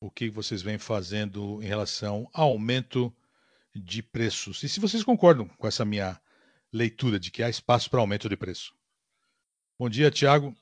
[0.00, 3.14] O que vocês vêm fazendo em relação ao aumento
[3.74, 4.62] de preços.
[4.62, 6.20] E se vocês concordam com essa minha
[6.72, 8.74] leitura de que há espaço para aumento de preço.
[9.78, 10.56] Bom dia, Tiago.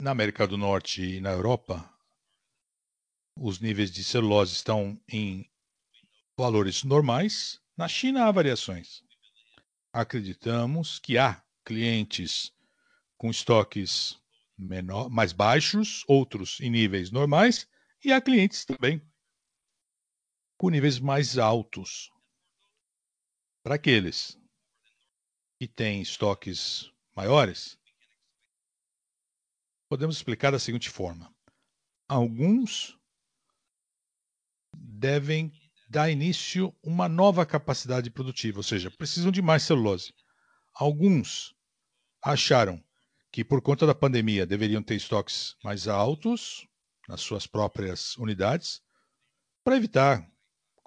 [0.00, 1.92] Na América do Norte e na Europa,
[3.36, 5.50] os níveis de celulose estão em
[6.36, 7.60] valores normais.
[7.76, 9.02] Na China há variações.
[9.92, 12.52] Acreditamos que há clientes
[13.16, 14.18] com estoques
[14.58, 17.66] menor, mais baixos, outros em níveis normais,
[18.04, 19.02] e há clientes também
[20.60, 22.10] com níveis mais altos.
[23.62, 24.38] Para aqueles
[25.58, 27.78] que têm estoques maiores,
[29.88, 31.34] podemos explicar da seguinte forma:
[32.06, 32.94] alguns
[34.76, 35.50] devem
[35.88, 40.12] dar início uma nova capacidade produtiva, ou seja, precisam de mais celulose.
[40.74, 41.54] Alguns
[42.22, 42.84] acharam
[43.32, 46.68] que por conta da pandemia deveriam ter estoques mais altos
[47.08, 48.82] nas suas próprias unidades
[49.64, 50.30] para evitar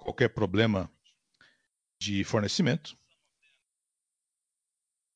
[0.04, 0.92] qualquer problema
[1.98, 2.96] de fornecimento.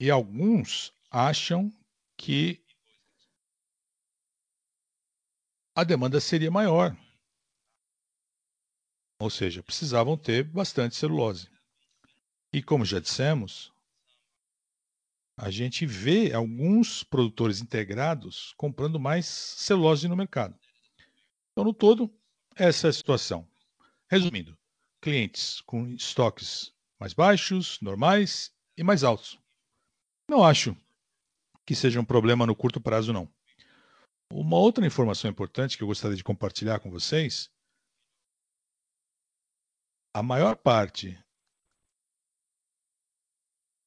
[0.01, 1.71] E alguns acham
[2.17, 2.65] que
[5.75, 6.97] a demanda seria maior.
[9.21, 11.51] Ou seja, precisavam ter bastante celulose.
[12.53, 13.73] E como já dissemos,
[15.37, 20.59] a gente vê alguns produtores integrados comprando mais celulose no mercado.
[21.53, 22.13] Então, no todo,
[22.57, 23.49] essa é a situação.
[24.11, 24.57] Resumindo,
[25.01, 29.39] clientes com estoques mais baixos, normais e mais altos.
[30.29, 30.77] Não acho
[31.65, 33.33] que seja um problema no curto prazo, não.
[34.33, 37.51] Uma outra informação importante que eu gostaria de compartilhar com vocês:
[40.15, 41.19] a maior parte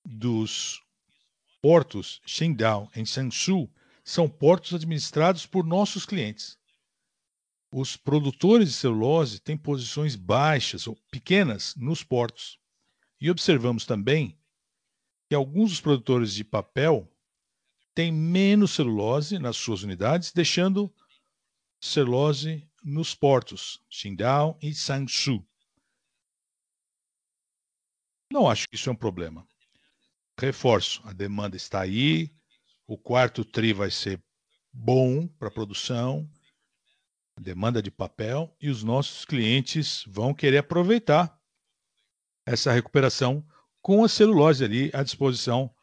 [0.03, 0.83] dos
[1.61, 3.69] portos Qingdao e Shenzhou
[4.03, 6.57] são portos administrados por nossos clientes.
[7.71, 12.59] Os produtores de celulose têm posições baixas ou pequenas nos portos.
[13.19, 14.37] E observamos também
[15.29, 17.09] que alguns dos produtores de papel
[17.95, 20.93] têm menos celulose nas suas unidades, deixando
[21.79, 25.47] celulose nos portos Qingdao e Shenzhou.
[28.31, 29.47] Não acho que isso é um problema
[30.41, 32.33] reforço, a demanda está aí,
[32.87, 34.19] o quarto TRI vai ser
[34.73, 36.27] bom para a produção,
[37.39, 41.39] demanda de papel, e os nossos clientes vão querer aproveitar
[42.45, 43.45] essa recuperação
[43.81, 45.73] com a celulose ali à disposição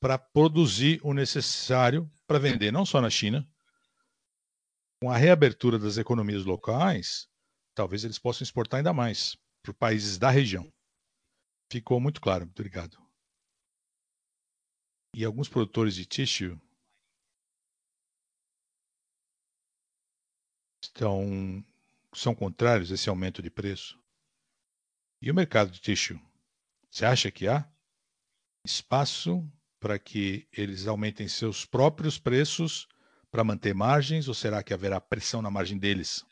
[0.00, 3.48] para produzir o necessário para vender não só na China,
[5.00, 7.28] com a reabertura das economias locais,
[7.74, 10.72] talvez eles possam exportar ainda mais para países da região.
[11.70, 12.98] Ficou muito claro, muito obrigado.
[15.14, 16.58] E alguns produtores de tissue
[20.82, 21.64] estão
[22.14, 23.98] são contrários a esse aumento de preço.
[25.20, 26.20] E o mercado de tissue?
[26.90, 27.68] Você acha que há
[28.64, 29.46] espaço
[29.78, 32.88] para que eles aumentem seus próprios preços
[33.30, 36.24] para manter margens ou será que haverá pressão na margem deles?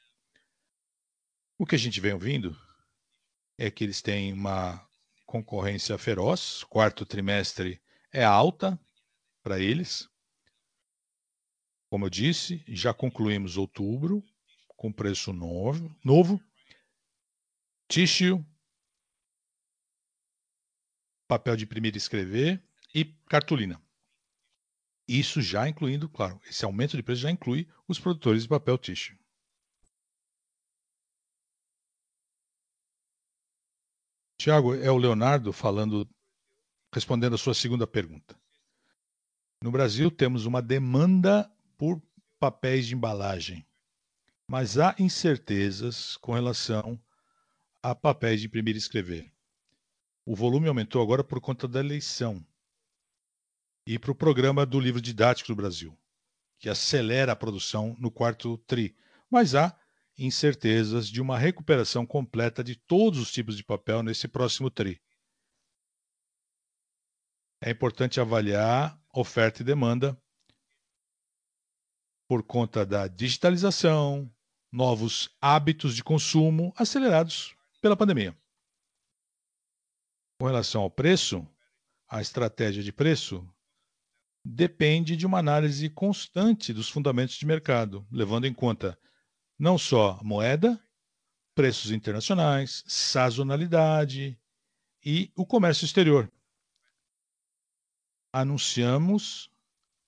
[1.59, 2.59] O que a gente vem ouvindo
[3.59, 4.85] é que eles têm uma
[5.27, 7.81] concorrência feroz, quarto trimestre
[8.13, 8.81] é alta
[9.43, 10.09] para eles.
[11.91, 14.25] Como eu disse, já concluímos outubro
[14.77, 16.41] com preço novo, novo.
[17.89, 18.45] Tissue,
[21.29, 22.63] papel de imprimir e escrever
[22.95, 23.81] e cartolina.
[25.07, 29.19] Isso já incluindo, claro, esse aumento de preço já inclui os produtores de papel tissue.
[34.39, 36.09] Tiago, é o Leonardo falando
[36.93, 38.39] respondendo a sua segunda pergunta.
[39.63, 42.01] No Brasil, temos uma demanda por
[42.39, 43.67] papéis de embalagem,
[44.49, 47.01] mas há incertezas com relação
[47.83, 49.33] a papéis de imprimir e escrever.
[50.25, 52.45] O volume aumentou agora por conta da eleição
[53.87, 55.97] e para o programa do livro didático do Brasil,
[56.59, 58.97] que acelera a produção no quarto TRI.
[59.31, 59.79] Mas há
[60.17, 65.01] incertezas de uma recuperação completa de todos os tipos de papel nesse próximo TRI
[67.65, 70.15] é importante avaliar oferta e demanda
[72.35, 74.29] por conta da digitalização,
[74.73, 78.37] novos hábitos de consumo acelerados pela pandemia.
[80.41, 81.47] Com relação ao preço,
[82.09, 83.49] a estratégia de preço
[84.45, 88.99] depende de uma análise constante dos fundamentos de mercado, levando em conta
[89.57, 90.85] não só moeda,
[91.55, 94.37] preços internacionais, sazonalidade
[95.05, 96.29] e o comércio exterior
[98.33, 99.49] anunciamos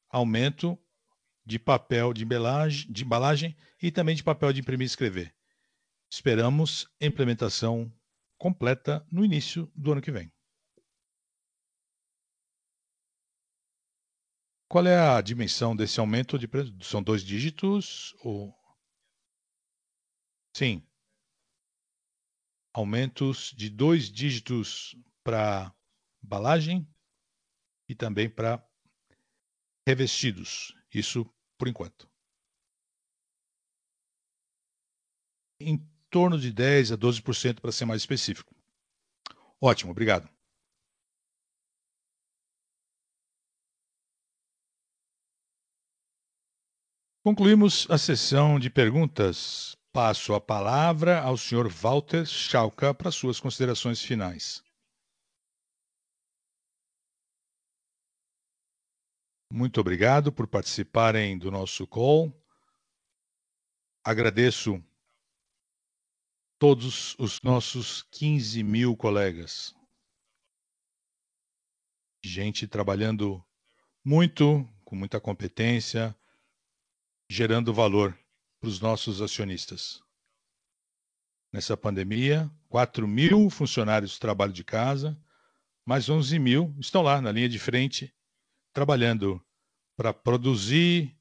[0.08, 0.76] aumento
[1.46, 5.34] de papel de embalagem, de embalagem e também de papel de imprimir e escrever.
[6.10, 7.92] Esperamos implementação
[8.36, 10.32] completa no início do ano que vem.
[14.68, 16.76] Qual é a dimensão desse aumento de preço?
[16.82, 18.52] São dois dígitos ou
[20.56, 20.82] Sim.
[22.74, 25.72] Aumentos de dois dígitos para
[26.22, 26.88] embalagem
[27.88, 28.66] e também para
[29.86, 30.74] revestidos.
[30.92, 31.24] Isso
[31.58, 32.08] por enquanto.
[35.60, 35.78] Em
[36.10, 38.54] torno de 10 a 12% para ser mais específico.
[39.60, 40.28] Ótimo, obrigado.
[47.22, 49.76] Concluímos a sessão de perguntas.
[49.92, 54.62] Passo a palavra ao senhor Walter Schalka para suas considerações finais.
[59.50, 62.32] Muito obrigado por participarem do nosso call.
[64.04, 64.82] Agradeço
[66.58, 69.72] todos os nossos 15 mil colegas.
[72.24, 73.44] Gente trabalhando
[74.04, 76.16] muito, com muita competência,
[77.30, 78.18] gerando valor
[78.60, 80.02] para os nossos acionistas.
[81.52, 85.16] Nessa pandemia, 4 mil funcionários de trabalho de casa,
[85.84, 88.15] mais 11 mil estão lá na linha de frente
[88.76, 89.42] trabalhando
[89.96, 91.18] para produzir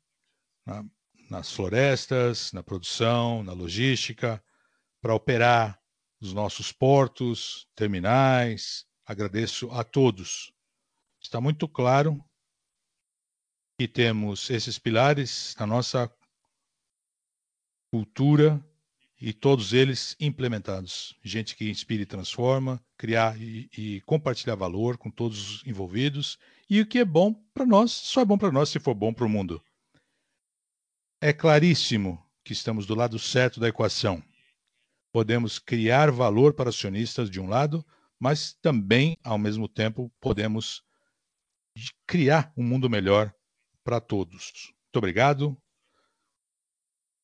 [0.65, 0.84] na,
[1.30, 4.44] nas florestas, na produção, na logística,
[5.02, 5.82] para operar
[6.19, 8.86] os nossos portos, terminais.
[9.06, 10.52] Agradeço a todos.
[11.22, 12.22] Está muito claro
[13.80, 16.14] que temos esses pilares na nossa
[17.90, 18.61] cultura
[19.26, 21.18] e todos eles implementados.
[21.23, 26.38] Gente que inspira e transforma, criar e, e compartilhar valor com todos os envolvidos.
[26.69, 29.11] E o que é bom para nós, só é bom para nós se for bom
[29.11, 29.60] para o mundo.
[31.19, 34.23] É claríssimo que estamos do lado certo da equação.
[35.11, 37.84] Podemos criar valor para acionistas de um lado,
[38.19, 40.84] mas também, ao mesmo tempo, podemos
[42.06, 43.34] criar um mundo melhor
[43.84, 44.72] para todos.
[44.84, 45.57] Muito obrigado.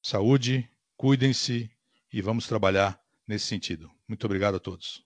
[0.04, 0.68] Saúde,
[0.98, 1.70] cuidem-se
[2.12, 3.90] e vamos trabalhar nesse sentido.
[4.08, 5.06] Muito obrigado a todos.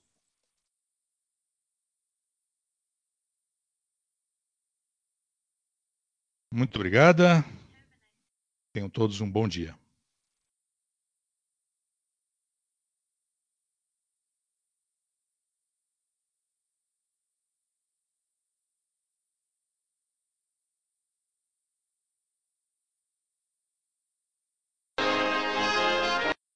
[6.52, 7.44] Muito obrigada.
[8.73, 9.77] Tenham todos um bom dia.